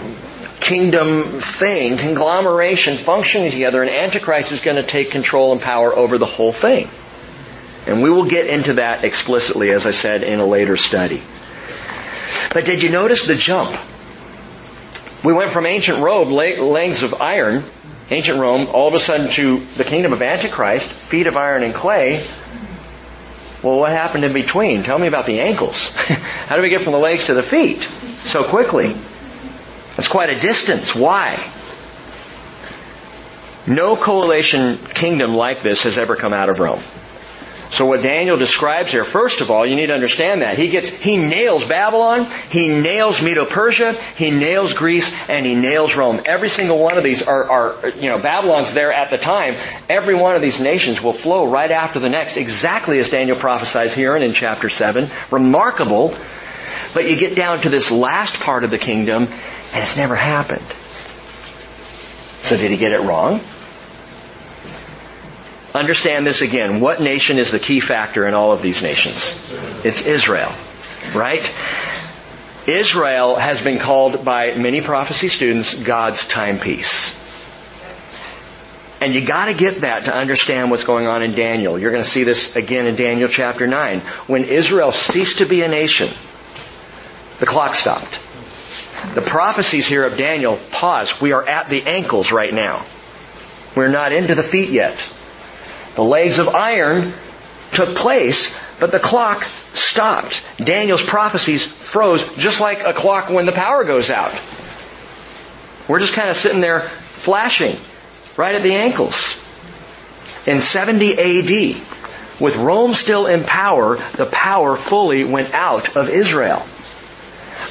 [0.59, 6.17] kingdom thing, conglomeration functioning together, and Antichrist is going to take control and power over
[6.17, 6.87] the whole thing.
[7.87, 11.21] And we will get into that explicitly, as I said, in a later study.
[12.53, 13.79] But did you notice the jump?
[15.23, 17.63] We went from ancient Rome, legs of iron,
[18.11, 21.73] ancient Rome, all of a sudden to the kingdom of Antichrist, feet of iron and
[21.73, 22.23] clay.
[23.63, 24.83] Well, what happened in between?
[24.83, 25.95] Tell me about the ankles.
[25.95, 28.95] How do we get from the legs to the feet so quickly?
[29.95, 30.95] That's quite a distance.
[30.95, 31.43] Why?
[33.65, 36.79] No coalition kingdom like this has ever come out of Rome.
[37.71, 40.57] So what Daniel describes here, first of all, you need to understand that.
[40.57, 46.21] He gets, he nails Babylon, he nails Medo-Persia, he nails Greece, and he nails Rome.
[46.25, 49.57] Every single one of these are, are, you know, Babylon's there at the time.
[49.89, 53.93] Every one of these nations will flow right after the next, exactly as Daniel prophesies
[53.93, 55.07] here and in chapter 7.
[55.29, 56.15] Remarkable.
[56.93, 60.65] But you get down to this last part of the kingdom, and it's never happened.
[62.41, 63.41] So did he get it wrong?
[65.75, 66.79] Understand this again.
[66.79, 69.51] What nation is the key factor in all of these nations?
[69.85, 70.51] It's Israel.
[71.13, 71.51] Right?
[72.67, 77.15] Israel has been called by many prophecy students God's timepiece.
[78.99, 81.77] And you gotta get that to understand what's going on in Daniel.
[81.77, 83.99] You're gonna see this again in Daniel chapter 9.
[84.27, 86.09] When Israel ceased to be a nation,
[87.39, 88.19] the clock stopped.
[89.13, 91.21] The prophecies here of Daniel pause.
[91.21, 92.83] We are at the ankles right now.
[93.75, 95.07] We're not into the feet yet.
[95.97, 97.11] The legs of iron
[97.71, 100.47] took place, but the clock stopped.
[100.63, 104.31] Daniel's prophecies froze just like a clock when the power goes out.
[105.87, 107.77] We're just kind of sitting there flashing
[108.37, 109.43] right at the ankles.
[110.45, 111.81] In 70 AD,
[112.39, 116.63] with Rome still in power, the power fully went out of Israel.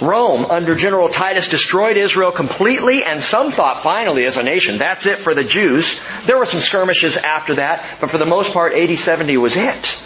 [0.01, 5.07] Rome, under General Titus, destroyed Israel completely, and some thought finally as a nation, that's
[5.07, 6.01] it for the Jews.
[6.27, 10.03] There were some skirmishes after that, but for the most part, AD 70 was it.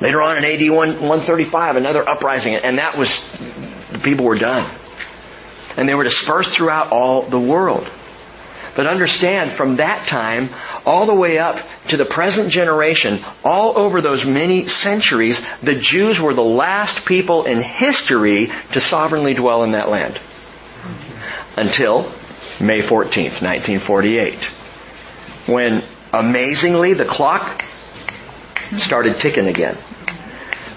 [0.00, 3.30] Later on in AD 135, another uprising, and that was,
[3.90, 4.68] the people were done.
[5.76, 7.88] And they were dispersed throughout all the world.
[8.74, 10.50] But understand, from that time
[10.86, 11.58] all the way up
[11.88, 17.44] to the present generation, all over those many centuries, the Jews were the last people
[17.44, 20.18] in history to sovereignly dwell in that land.
[21.56, 22.02] Until
[22.60, 24.34] May 14th, 1948.
[25.46, 27.62] When amazingly the clock
[28.76, 29.76] started ticking again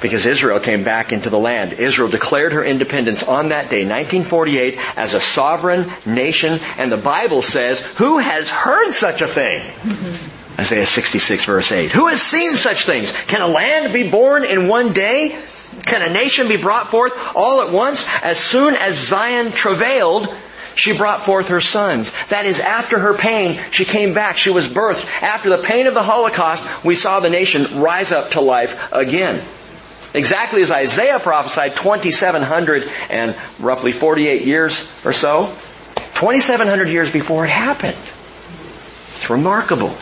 [0.03, 1.73] because Israel came back into the land.
[1.73, 7.41] Israel declared her independence on that day, 1948, as a sovereign nation, and the Bible
[7.41, 9.61] says, who has heard such a thing?
[9.61, 10.59] Mm-hmm.
[10.61, 11.91] Isaiah 66 verse 8.
[11.91, 13.11] Who has seen such things?
[13.11, 15.39] Can a land be born in one day?
[15.85, 18.07] Can a nation be brought forth all at once?
[18.21, 20.27] As soon as Zion travailed,
[20.75, 22.11] she brought forth her sons.
[22.27, 24.37] That is, after her pain, she came back.
[24.37, 25.05] She was birthed.
[25.23, 29.41] After the pain of the Holocaust, we saw the nation rise up to life again.
[30.13, 35.45] Exactly as Isaiah prophesied 2,700 and roughly 48 years or so.
[36.15, 37.97] 2,700 years before it happened.
[39.15, 39.95] It's remarkable.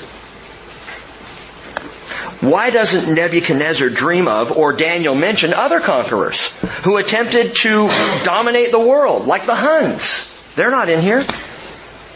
[2.42, 7.88] Why doesn't Nebuchadnezzar dream of or Daniel mention other conquerors who attempted to
[8.24, 10.28] dominate the world, like the Huns?
[10.56, 11.24] They're not in here.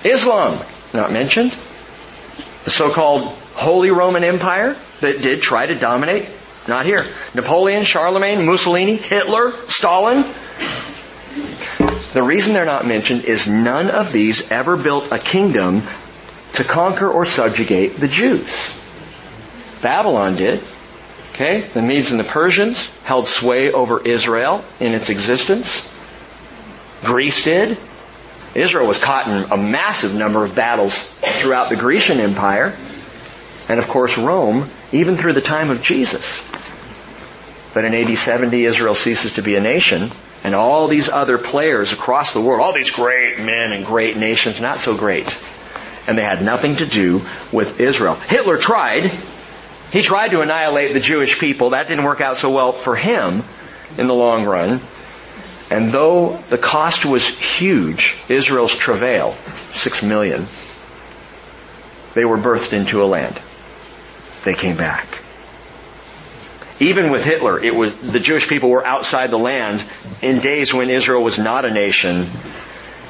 [0.03, 0.59] Islam,
[0.93, 1.51] not mentioned.
[2.63, 6.27] The so-called Holy Roman Empire that did try to dominate
[6.67, 7.05] not here.
[7.33, 10.23] Napoleon, Charlemagne, Mussolini, Hitler, Stalin.
[12.13, 15.83] The reason they're not mentioned is none of these ever built a kingdom
[16.53, 18.73] to conquer or subjugate the Jews.
[19.81, 20.63] Babylon did.
[21.33, 21.61] Okay?
[21.61, 25.91] The Medes and the Persians held sway over Israel in its existence.
[27.03, 27.77] Greece did.
[28.55, 32.75] Israel was caught in a massive number of battles throughout the Grecian Empire.
[33.67, 36.39] And of course Rome, even through the time of Jesus.
[37.75, 40.09] But in AD 70, Israel ceases to be a nation,
[40.45, 44.61] and all these other players across the world, all these great men and great nations,
[44.61, 45.37] not so great.
[46.07, 47.21] And they had nothing to do
[47.51, 48.15] with Israel.
[48.15, 49.11] Hitler tried.
[49.91, 51.71] He tried to annihilate the Jewish people.
[51.71, 53.43] That didn't work out so well for him
[53.97, 54.79] in the long run.
[55.69, 59.33] And though the cost was huge, Israel's travail,
[59.73, 60.47] six million,
[62.13, 63.37] they were birthed into a land.
[64.45, 65.24] They came back.
[66.79, 69.83] Even with Hitler, it was, the Jewish people were outside the land
[70.21, 72.27] in days when Israel was not a nation,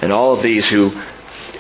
[0.01, 0.91] and all of these who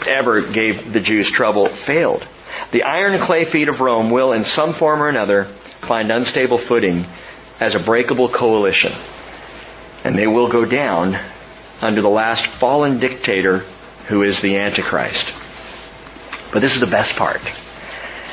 [0.07, 2.25] ever gave the Jews trouble failed.
[2.71, 7.05] The iron clay feet of Rome will, in some form or another, find unstable footing
[7.59, 8.91] as a breakable coalition.
[10.03, 11.17] And they will go down
[11.81, 13.59] under the last fallen dictator
[14.07, 15.33] who is the Antichrist.
[16.53, 17.41] But this is the best part.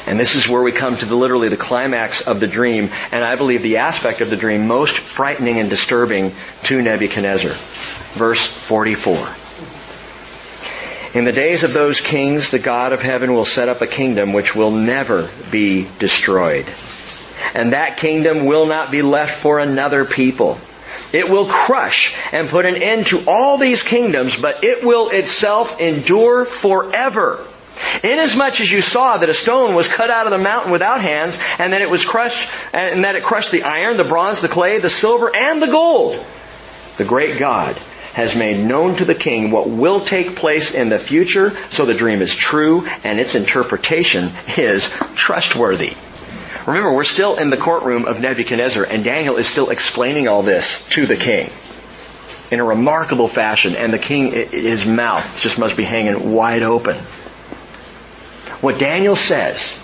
[0.07, 3.23] And this is where we come to the, literally the climax of the dream, and
[3.23, 6.33] I believe the aspect of the dream most frightening and disturbing
[6.65, 7.53] to Nebuchadnezzar.
[8.15, 9.35] Verse 44.
[11.15, 14.33] In the days of those kings, the God of heaven will set up a kingdom
[14.33, 16.67] which will never be destroyed.
[17.55, 20.59] And that kingdom will not be left for another people.
[21.13, 25.79] It will crush and put an end to all these kingdoms, but it will itself
[25.81, 27.47] endure forever.
[28.03, 31.39] Inasmuch as you saw that a stone was cut out of the mountain without hands,
[31.59, 34.79] and that it was crushed, and that it crushed the iron, the bronze, the clay,
[34.79, 36.25] the silver, and the gold,
[36.97, 37.77] the great God
[38.13, 41.95] has made known to the king what will take place in the future, so the
[41.95, 45.95] dream is true and its interpretation is trustworthy.
[46.67, 50.87] Remember, we're still in the courtroom of Nebuchadnezzar, and Daniel is still explaining all this
[50.91, 51.51] to the king
[52.53, 56.99] in a remarkable fashion, and the king, his mouth just must be hanging wide open.
[58.63, 59.83] What Daniel says,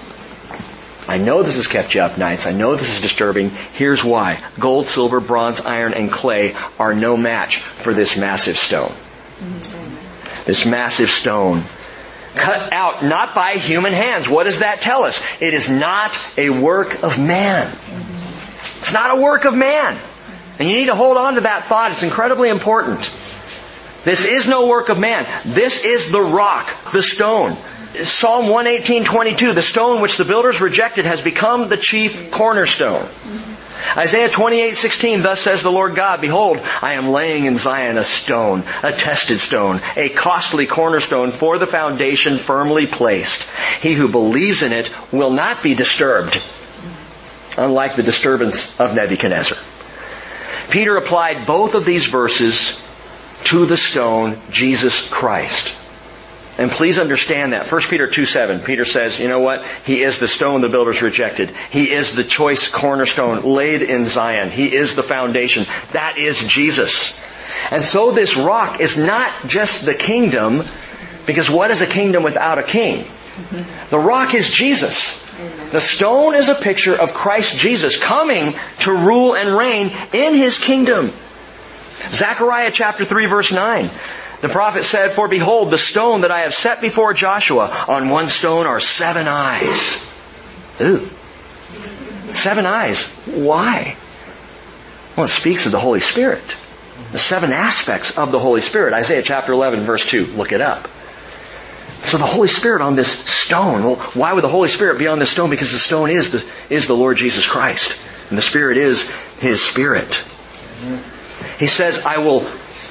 [1.09, 2.47] I know this has kept you up nights.
[2.47, 3.51] I know this is disturbing.
[3.73, 4.41] Here's why.
[4.61, 8.93] Gold, silver, bronze, iron, and clay are no match for this massive stone.
[10.45, 11.65] This massive stone
[12.37, 14.29] cut out not by human hands.
[14.29, 15.25] What does that tell us?
[15.41, 17.67] It is not a work of man.
[18.79, 19.99] It's not a work of man.
[20.61, 21.91] And you need to hold on to that thought.
[21.91, 23.01] It's incredibly important.
[24.05, 25.27] This is no work of man.
[25.45, 27.57] This is the rock, the stone.
[27.95, 33.07] Psalm 118:22, the stone which the builders rejected has become the chief cornerstone.
[33.97, 38.63] Isaiah 28:16, thus says the Lord God, behold, I am laying in Zion a stone,
[38.83, 43.49] a tested stone, a costly cornerstone for the foundation firmly placed.
[43.81, 46.39] He who believes in it will not be disturbed,
[47.57, 49.57] unlike the disturbance of Nebuchadnezzar.
[50.69, 52.85] Peter applied both of these verses
[53.45, 55.78] to the stone, Jesus Christ.
[56.59, 57.71] And please understand that.
[57.71, 59.65] 1 Peter 2 7, Peter says, you know what?
[59.85, 61.55] He is the stone the builders rejected.
[61.71, 64.51] He is the choice cornerstone laid in Zion.
[64.51, 65.67] He is the foundation.
[65.93, 67.25] That is Jesus.
[67.71, 70.65] And so this rock is not just the kingdom,
[71.27, 73.07] because what is a kingdom without a king?
[73.91, 75.25] The rock is Jesus.
[75.71, 80.59] The stone is a picture of Christ Jesus coming to rule and reign in His
[80.59, 81.13] kingdom.
[82.11, 83.89] Zechariah chapter 3 verse 9.
[84.41, 88.29] The prophet said, For behold, the stone that I have set before Joshua, on one
[88.29, 90.05] stone are seven eyes.
[90.81, 91.09] Ooh.
[92.33, 93.07] Seven eyes.
[93.27, 93.97] Why?
[95.17, 96.43] Well, it speaks of the Holy Spirit.
[97.11, 98.93] The seven aspects of the Holy Spirit.
[98.93, 100.27] Isaiah chapter 11 verse 2.
[100.27, 100.87] Look it up.
[102.03, 103.83] So the Holy Spirit on this stone.
[103.83, 105.51] Well, why would the Holy Spirit be on this stone?
[105.51, 108.01] Because the stone is the, is the Lord Jesus Christ.
[108.29, 109.11] And the Spirit is
[109.41, 110.23] His Spirit.
[111.59, 112.47] He says, I will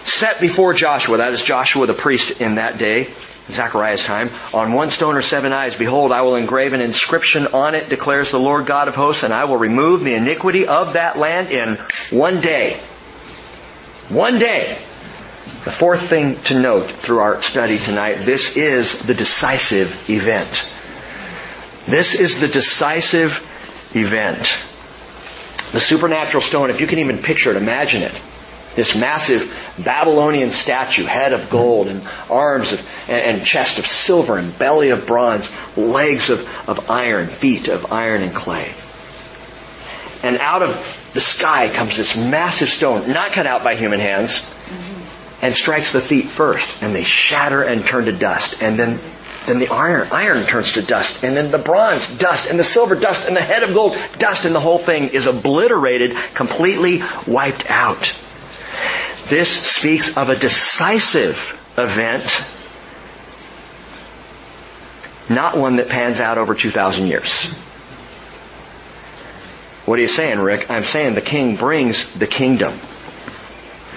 [0.08, 3.10] set before Joshua, that is Joshua the priest in that day,
[3.50, 7.76] Zechariah's time, on one stone or seven eyes, behold, I will engrave an inscription on
[7.76, 11.18] it, declares the Lord God of hosts, and I will remove the iniquity of that
[11.18, 11.76] land in
[12.12, 12.74] one day.
[14.10, 14.78] One day.
[15.64, 20.48] The fourth thing to note through our study tonight, this is the decisive event.
[21.86, 23.46] This is the decisive
[23.96, 24.40] event.
[25.72, 28.22] The supernatural stone, if you can even picture it, imagine it.
[28.78, 29.52] This massive
[29.84, 34.92] Babylonian statue, head of gold and arms of, and, and chest of silver and belly
[34.92, 38.72] of bronze, legs of, of iron, feet of iron and clay.
[40.22, 44.46] And out of the sky comes this massive stone, not cut out by human hands,
[45.42, 48.62] and strikes the feet first, and they shatter and turn to dust.
[48.62, 49.00] And then,
[49.48, 52.94] then the iron, iron turns to dust, and then the bronze, dust, and the silver,
[52.94, 57.68] dust, and the head of gold, dust, and the whole thing is obliterated, completely wiped
[57.72, 58.14] out.
[59.30, 61.38] This speaks of a decisive
[61.78, 62.26] event,
[65.30, 67.46] not one that pans out over 2,000 years.
[69.86, 70.70] What are you saying, Rick?
[70.70, 72.74] I'm saying the king brings the kingdom.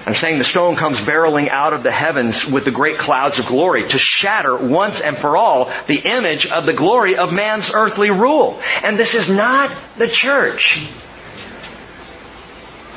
[0.05, 3.45] I'm saying the stone comes barreling out of the heavens with the great clouds of
[3.45, 8.09] glory to shatter once and for all the image of the glory of man's earthly
[8.09, 8.59] rule.
[8.83, 10.87] And this is not the church.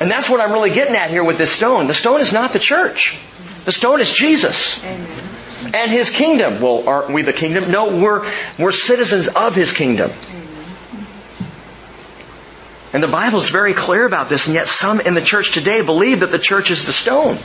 [0.00, 1.86] And that's what I'm really getting at here with this stone.
[1.86, 3.18] The stone is not the church.
[3.64, 4.84] The stone is Jesus.
[4.84, 5.08] Amen.
[5.72, 6.60] And His kingdom.
[6.60, 7.70] Well, aren't we the kingdom?
[7.70, 10.10] No, we're, we're citizens of His kingdom.
[12.92, 15.84] And the Bible is very clear about this, and yet some in the church today
[15.84, 17.38] believe that the church is the stone.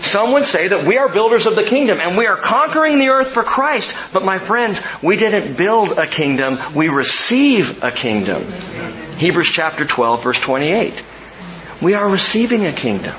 [0.00, 3.08] Some would say that we are builders of the kingdom and we are conquering the
[3.08, 3.96] earth for Christ.
[4.12, 8.50] But my friends, we didn't build a kingdom, we receive a kingdom.
[9.16, 11.02] Hebrews chapter 12 verse 28.
[11.82, 13.14] We are receiving a kingdom.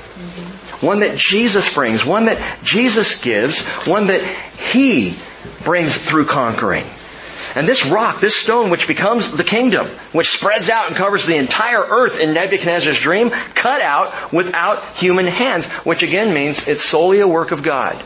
[0.80, 5.16] One that Jesus brings, one that Jesus gives, one that He
[5.64, 6.84] brings through conquering.
[7.54, 11.36] And this rock, this stone which becomes the kingdom, which spreads out and covers the
[11.36, 17.20] entire earth in Nebuchadnezzar's dream, cut out without human hands, which again means it's solely
[17.20, 18.02] a work of God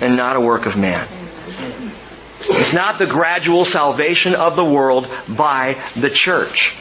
[0.00, 1.06] and not a work of man.
[2.40, 6.76] It's not the gradual salvation of the world by the church.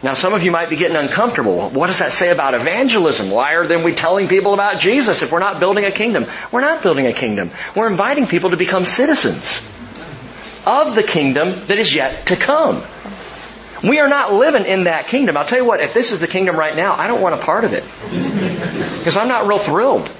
[0.00, 1.70] Now some of you might be getting uncomfortable.
[1.70, 3.30] What does that say about evangelism?
[3.30, 6.24] Why are then we telling people about Jesus if we're not building a kingdom?
[6.52, 7.50] We're not building a kingdom.
[7.74, 9.68] We're inviting people to become citizens
[10.68, 12.82] of the kingdom that is yet to come.
[13.82, 15.36] We are not living in that kingdom.
[15.36, 17.38] I'll tell you what, if this is the kingdom right now, I don't want a
[17.38, 17.84] part of it.
[18.98, 20.10] Because I'm not real thrilled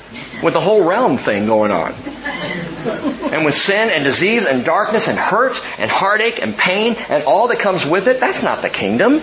[0.43, 1.93] with the whole realm thing going on.
[3.33, 7.49] And with sin and disease and darkness and hurt and heartache and pain and all
[7.49, 9.21] that comes with it, that's not the kingdom.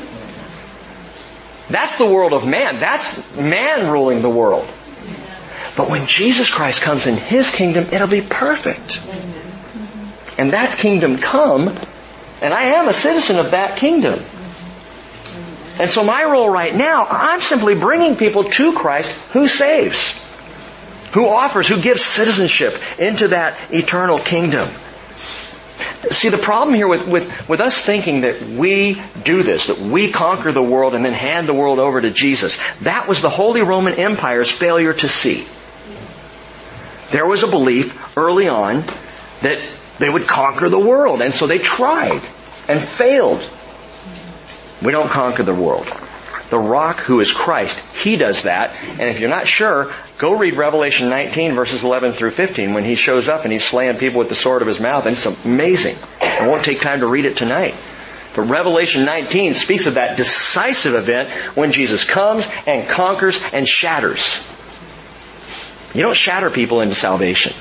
[1.70, 2.80] That's the world of man.
[2.80, 4.68] That's man ruling the world.
[5.76, 9.02] But when Jesus Christ comes in His kingdom, it'll be perfect.
[10.38, 11.70] And that's kingdom come,
[12.42, 14.20] and I am a citizen of that kingdom.
[15.80, 20.22] And so my role right now, I'm simply bringing people to Christ who saves,
[21.14, 24.70] who offers, who gives citizenship into that eternal kingdom.
[26.12, 30.12] See, the problem here with, with, with us thinking that we do this, that we
[30.12, 33.62] conquer the world and then hand the world over to Jesus, that was the Holy
[33.62, 35.46] Roman Empire's failure to see.
[37.12, 38.84] There was a belief early on
[39.42, 39.60] that
[40.00, 41.22] they would conquer the world.
[41.22, 42.22] And so they tried
[42.68, 43.48] and failed.
[44.82, 45.86] We don't conquer the world.
[46.50, 48.76] The rock who is Christ, He does that.
[48.76, 52.96] And if you're not sure, go read Revelation 19 verses 11 through 15 when He
[52.96, 55.06] shows up and He's slaying people with the sword of His mouth.
[55.06, 55.96] And it's amazing.
[56.22, 57.74] I won't take time to read it tonight.
[58.36, 64.52] But Revelation 19 speaks of that decisive event when Jesus comes and conquers and shatters.
[65.96, 67.54] You don't shatter people into salvation.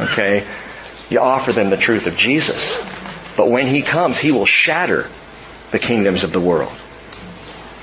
[0.00, 0.46] Okay?
[1.10, 2.76] You offer them the truth of Jesus.
[3.36, 5.06] But when He comes, He will shatter
[5.70, 6.72] the kingdoms of the world.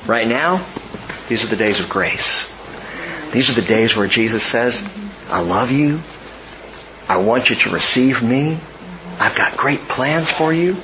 [0.06, 0.66] Right now,
[1.28, 2.52] these are the days of grace.
[3.32, 4.82] These are the days where Jesus says,
[5.30, 6.00] I love you.
[7.10, 8.60] I want you to receive me.
[9.20, 10.78] I've got great plans for you.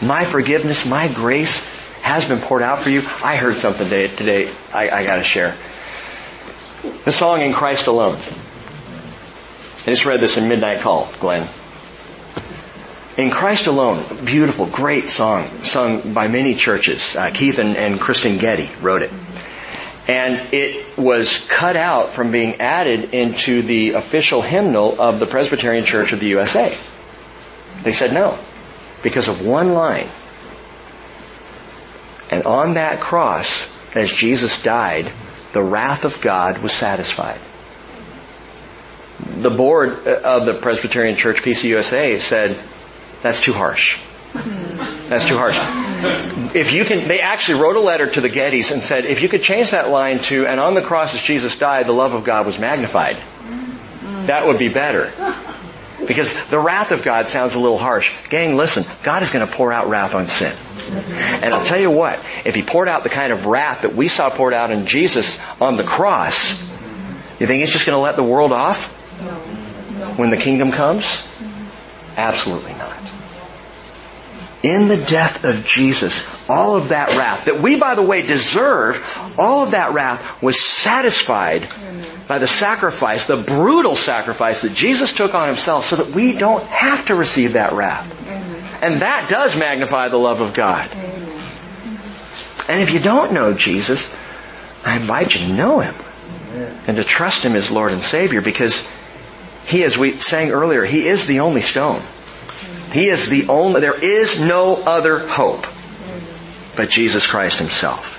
[0.00, 1.64] My forgiveness, my grace
[2.02, 3.02] has been poured out for you.
[3.22, 5.56] I heard something today, today I, I gotta share.
[7.04, 8.20] The song In Christ Alone.
[9.82, 11.48] I just read this in Midnight Call, Glenn.
[13.18, 17.16] In Christ Alone, beautiful, great song, sung by many churches.
[17.16, 19.10] Uh, Keith and, and Kristyn Getty wrote it.
[20.06, 25.84] And it was cut out from being added into the official hymnal of the Presbyterian
[25.84, 26.72] Church of the USA.
[27.82, 28.38] They said no,
[29.02, 30.06] because of one line.
[32.30, 35.10] And on that cross, as Jesus died,
[35.52, 37.40] the wrath of God was satisfied
[39.42, 42.58] the board of the Presbyterian Church PCUSA said,
[43.22, 44.00] that's too harsh.
[44.32, 45.56] That's too harsh.
[46.54, 49.28] If you can, they actually wrote a letter to the Gettys and said, if you
[49.28, 52.24] could change that line to, and on the cross as Jesus died, the love of
[52.24, 53.16] God was magnified.
[54.26, 55.12] That would be better.
[56.06, 58.12] Because the wrath of God sounds a little harsh.
[58.28, 60.52] Gang, listen, God is going to pour out wrath on sin.
[61.42, 64.08] And I'll tell you what, if He poured out the kind of wrath that we
[64.08, 66.60] saw poured out in Jesus on the cross,
[67.38, 68.98] you think He's just going to let the world off?
[70.16, 71.26] When the kingdom comes?
[72.16, 72.96] Absolutely not.
[74.62, 79.02] In the death of Jesus, all of that wrath that we, by the way, deserve,
[79.36, 81.66] all of that wrath was satisfied
[82.28, 86.64] by the sacrifice, the brutal sacrifice that Jesus took on himself so that we don't
[86.64, 88.08] have to receive that wrath.
[88.82, 90.88] And that does magnify the love of God.
[92.68, 94.14] And if you don't know Jesus,
[94.84, 95.94] I invite you to know Him
[96.86, 98.88] and to trust Him as Lord and Savior because
[99.66, 102.02] he, as we sang earlier, He is the only stone.
[102.92, 105.66] He is the only, there is no other hope
[106.76, 108.18] but Jesus Christ Himself.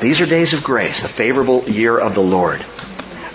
[0.00, 2.64] These are days of grace, the favorable year of the Lord.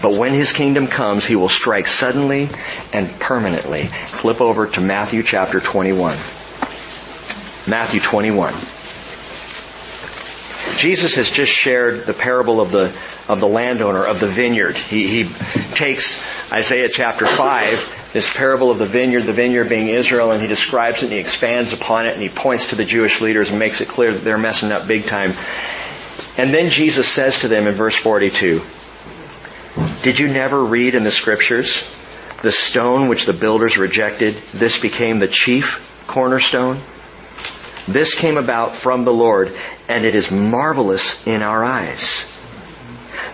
[0.02, 2.50] But when his kingdom comes, he will strike suddenly
[2.94, 3.88] and permanently.
[3.88, 6.16] Flip over to Matthew chapter 21.
[7.68, 8.54] Matthew 21.
[10.80, 12.86] Jesus has just shared the parable of the
[13.28, 14.78] of the landowner of the vineyard.
[14.78, 15.34] He, he
[15.76, 20.48] takes Isaiah chapter 5, this parable of the vineyard, the vineyard being Israel, and he
[20.48, 23.60] describes it and he expands upon it and he points to the Jewish leaders and
[23.60, 25.34] makes it clear that they're messing up big time.
[26.38, 28.62] And then Jesus says to them in verse 42,
[30.02, 31.94] Did you never read in the scriptures,
[32.42, 36.80] the stone which the builders rejected, this became the chief cornerstone?
[37.88, 39.56] This came about from the Lord,
[39.90, 42.36] and it is marvelous in our eyes.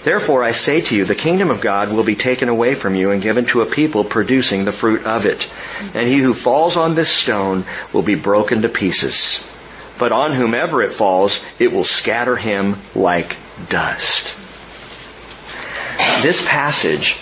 [0.03, 3.11] Therefore I say to you, the kingdom of God will be taken away from you
[3.11, 5.49] and given to a people producing the fruit of it.
[5.94, 9.52] And he who falls on this stone will be broken to pieces.
[9.98, 13.36] But on whomever it falls, it will scatter him like
[13.69, 14.36] dust.
[16.22, 17.19] This passage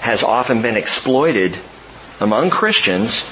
[0.00, 1.58] has often been exploited
[2.20, 3.28] among Christians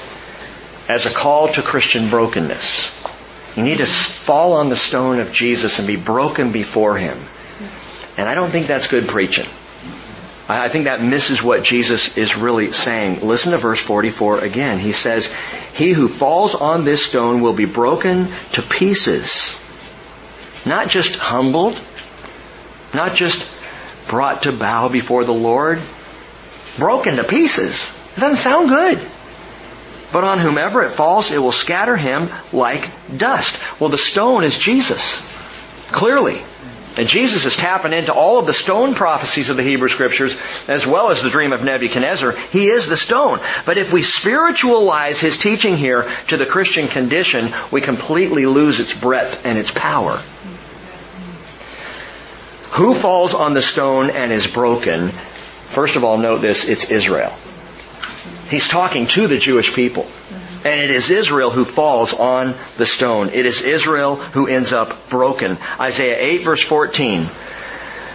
[0.88, 3.15] as a call to Christian brokenness.
[3.56, 7.18] You need to fall on the stone of Jesus and be broken before Him.
[8.18, 9.46] And I don't think that's good preaching.
[10.48, 13.26] I think that misses what Jesus is really saying.
[13.26, 14.78] Listen to verse 44 again.
[14.78, 15.34] He says,
[15.74, 19.60] He who falls on this stone will be broken to pieces.
[20.64, 21.80] Not just humbled,
[22.94, 23.46] not just
[24.08, 25.80] brought to bow before the Lord,
[26.78, 27.98] broken to pieces.
[28.16, 29.00] It doesn't sound good.
[30.12, 33.60] But on whomever it falls, it will scatter him like dust.
[33.80, 35.20] Well, the stone is Jesus.
[35.88, 36.42] Clearly.
[36.96, 40.34] And Jesus is tapping into all of the stone prophecies of the Hebrew Scriptures,
[40.66, 42.32] as well as the dream of Nebuchadnezzar.
[42.32, 43.38] He is the stone.
[43.66, 48.98] But if we spiritualize his teaching here to the Christian condition, we completely lose its
[48.98, 50.22] breadth and its power.
[52.76, 55.08] Who falls on the stone and is broken?
[55.08, 57.36] First of all, note this, it's Israel.
[58.48, 60.05] He's talking to the Jewish people.
[60.05, 60.66] Mm-hmm.
[60.66, 63.31] And it is Israel who falls on the stone.
[63.31, 65.59] It is Israel who ends up broken.
[65.78, 67.28] Isaiah 8 verse 14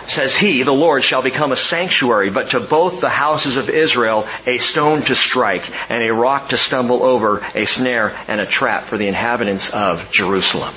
[0.08, 4.28] says, He, the Lord, shall become a sanctuary, but to both the houses of Israel
[4.46, 8.84] a stone to strike, and a rock to stumble over, a snare and a trap
[8.84, 10.74] for the inhabitants of Jerusalem.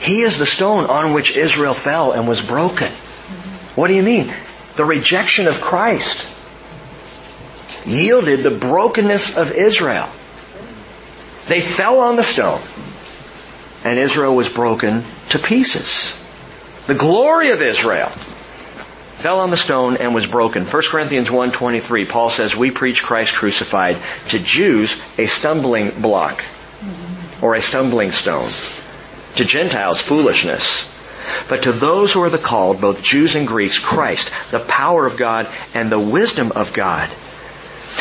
[0.00, 2.88] He is the stone on which Israel fell and was broken.
[2.88, 3.80] Mm-hmm.
[3.80, 4.34] What do you mean?
[4.74, 6.31] The rejection of Christ
[7.86, 10.08] yielded the brokenness of Israel.
[11.46, 12.60] They fell on the stone,
[13.84, 16.18] and Israel was broken to pieces.
[16.86, 20.64] The glory of Israel fell on the stone and was broken.
[20.64, 23.96] 1 Corinthians 1.23, Paul says, We preach Christ crucified
[24.28, 26.44] to Jews a stumbling block
[27.40, 28.50] or a stumbling stone.
[29.36, 30.90] To Gentiles, foolishness.
[31.48, 35.16] But to those who are the called, both Jews and Greeks, Christ, the power of
[35.16, 37.08] God and the wisdom of God.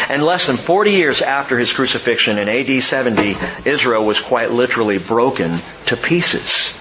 [0.10, 4.98] And less than 40 years after his crucifixion in AD 70, Israel was quite literally
[4.98, 5.57] broken
[5.88, 6.78] to pieces.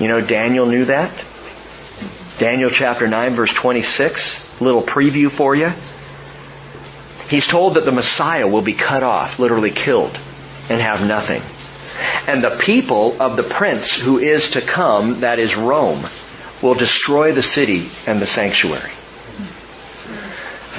[0.00, 1.12] You know, Daniel knew that.
[2.38, 5.72] Daniel chapter 9 verse 26, little preview for you.
[7.28, 10.18] He's told that the Messiah will be cut off, literally killed,
[10.68, 11.42] and have nothing.
[12.26, 16.04] And the people of the prince who is to come, that is Rome,
[16.60, 18.90] will destroy the city and the sanctuary.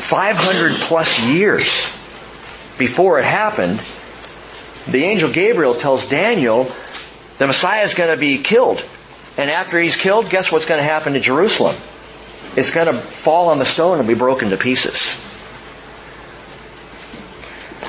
[0.05, 1.67] 500 plus years
[2.77, 3.81] before it happened,
[4.87, 6.71] the angel Gabriel tells Daniel
[7.39, 8.83] the Messiah is going to be killed.
[9.35, 11.75] And after he's killed, guess what's going to happen to Jerusalem?
[12.55, 15.19] It's going to fall on the stone and be broken to pieces.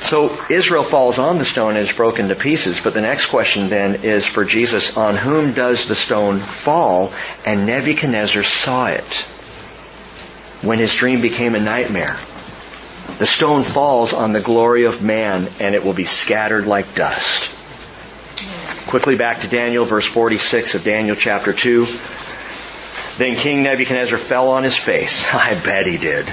[0.08, 2.80] So Israel falls on the stone and is broken to pieces.
[2.80, 7.12] But the next question then is for Jesus, on whom does the stone fall?
[7.44, 9.26] And Nebuchadnezzar saw it
[10.62, 12.16] when his dream became a nightmare.
[13.18, 17.52] The stone falls on the glory of man and it will be scattered like dust.
[18.88, 21.86] Quickly back to Daniel, verse 46 of Daniel chapter 2.
[23.16, 25.26] Then King Nebuchadnezzar fell on his face.
[25.34, 26.26] I bet he did.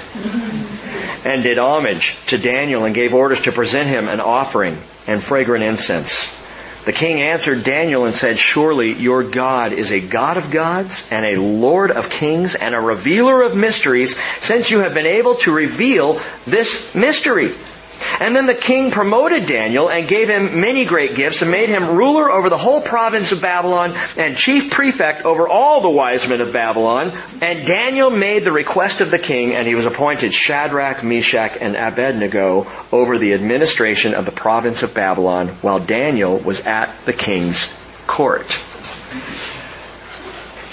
[1.24, 4.76] And did homage to Daniel and gave orders to present him an offering
[5.06, 6.43] and fragrant incense.
[6.84, 11.24] The king answered Daniel and said, Surely your God is a God of gods and
[11.24, 15.52] a Lord of kings and a revealer of mysteries since you have been able to
[15.52, 17.50] reveal this mystery.
[18.20, 21.96] And then the king promoted Daniel and gave him many great gifts and made him
[21.96, 26.40] ruler over the whole province of Babylon and chief prefect over all the wise men
[26.40, 27.12] of Babylon.
[27.42, 31.76] And Daniel made the request of the king and he was appointed Shadrach, Meshach, and
[31.76, 37.78] Abednego over the administration of the province of Babylon while Daniel was at the king's
[38.06, 38.46] court.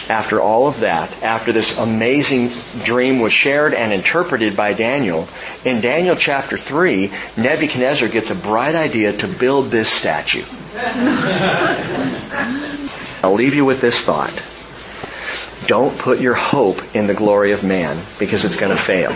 [0.10, 2.50] After all of that, after this amazing
[2.84, 5.28] dream was shared and interpreted by Daniel,
[5.64, 10.44] in Daniel chapter 3, Nebuchadnezzar gets a bright idea to build this statue.
[13.24, 14.42] I'll leave you with this thought.
[15.68, 19.16] Don't put your hope in the glory of man because it's going to fail.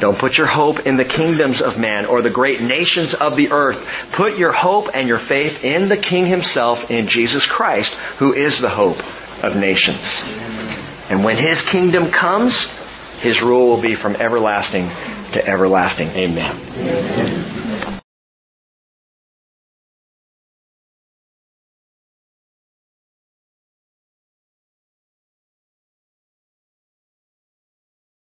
[0.00, 3.52] Don't put your hope in the kingdoms of man or the great nations of the
[3.52, 4.10] earth.
[4.12, 8.60] Put your hope and your faith in the King himself, in Jesus Christ, who is
[8.60, 9.00] the hope
[9.42, 10.36] of nations.
[11.10, 12.72] And when his kingdom comes,
[13.20, 14.88] his rule will be from everlasting
[15.32, 16.08] to everlasting.
[16.08, 17.67] Amen.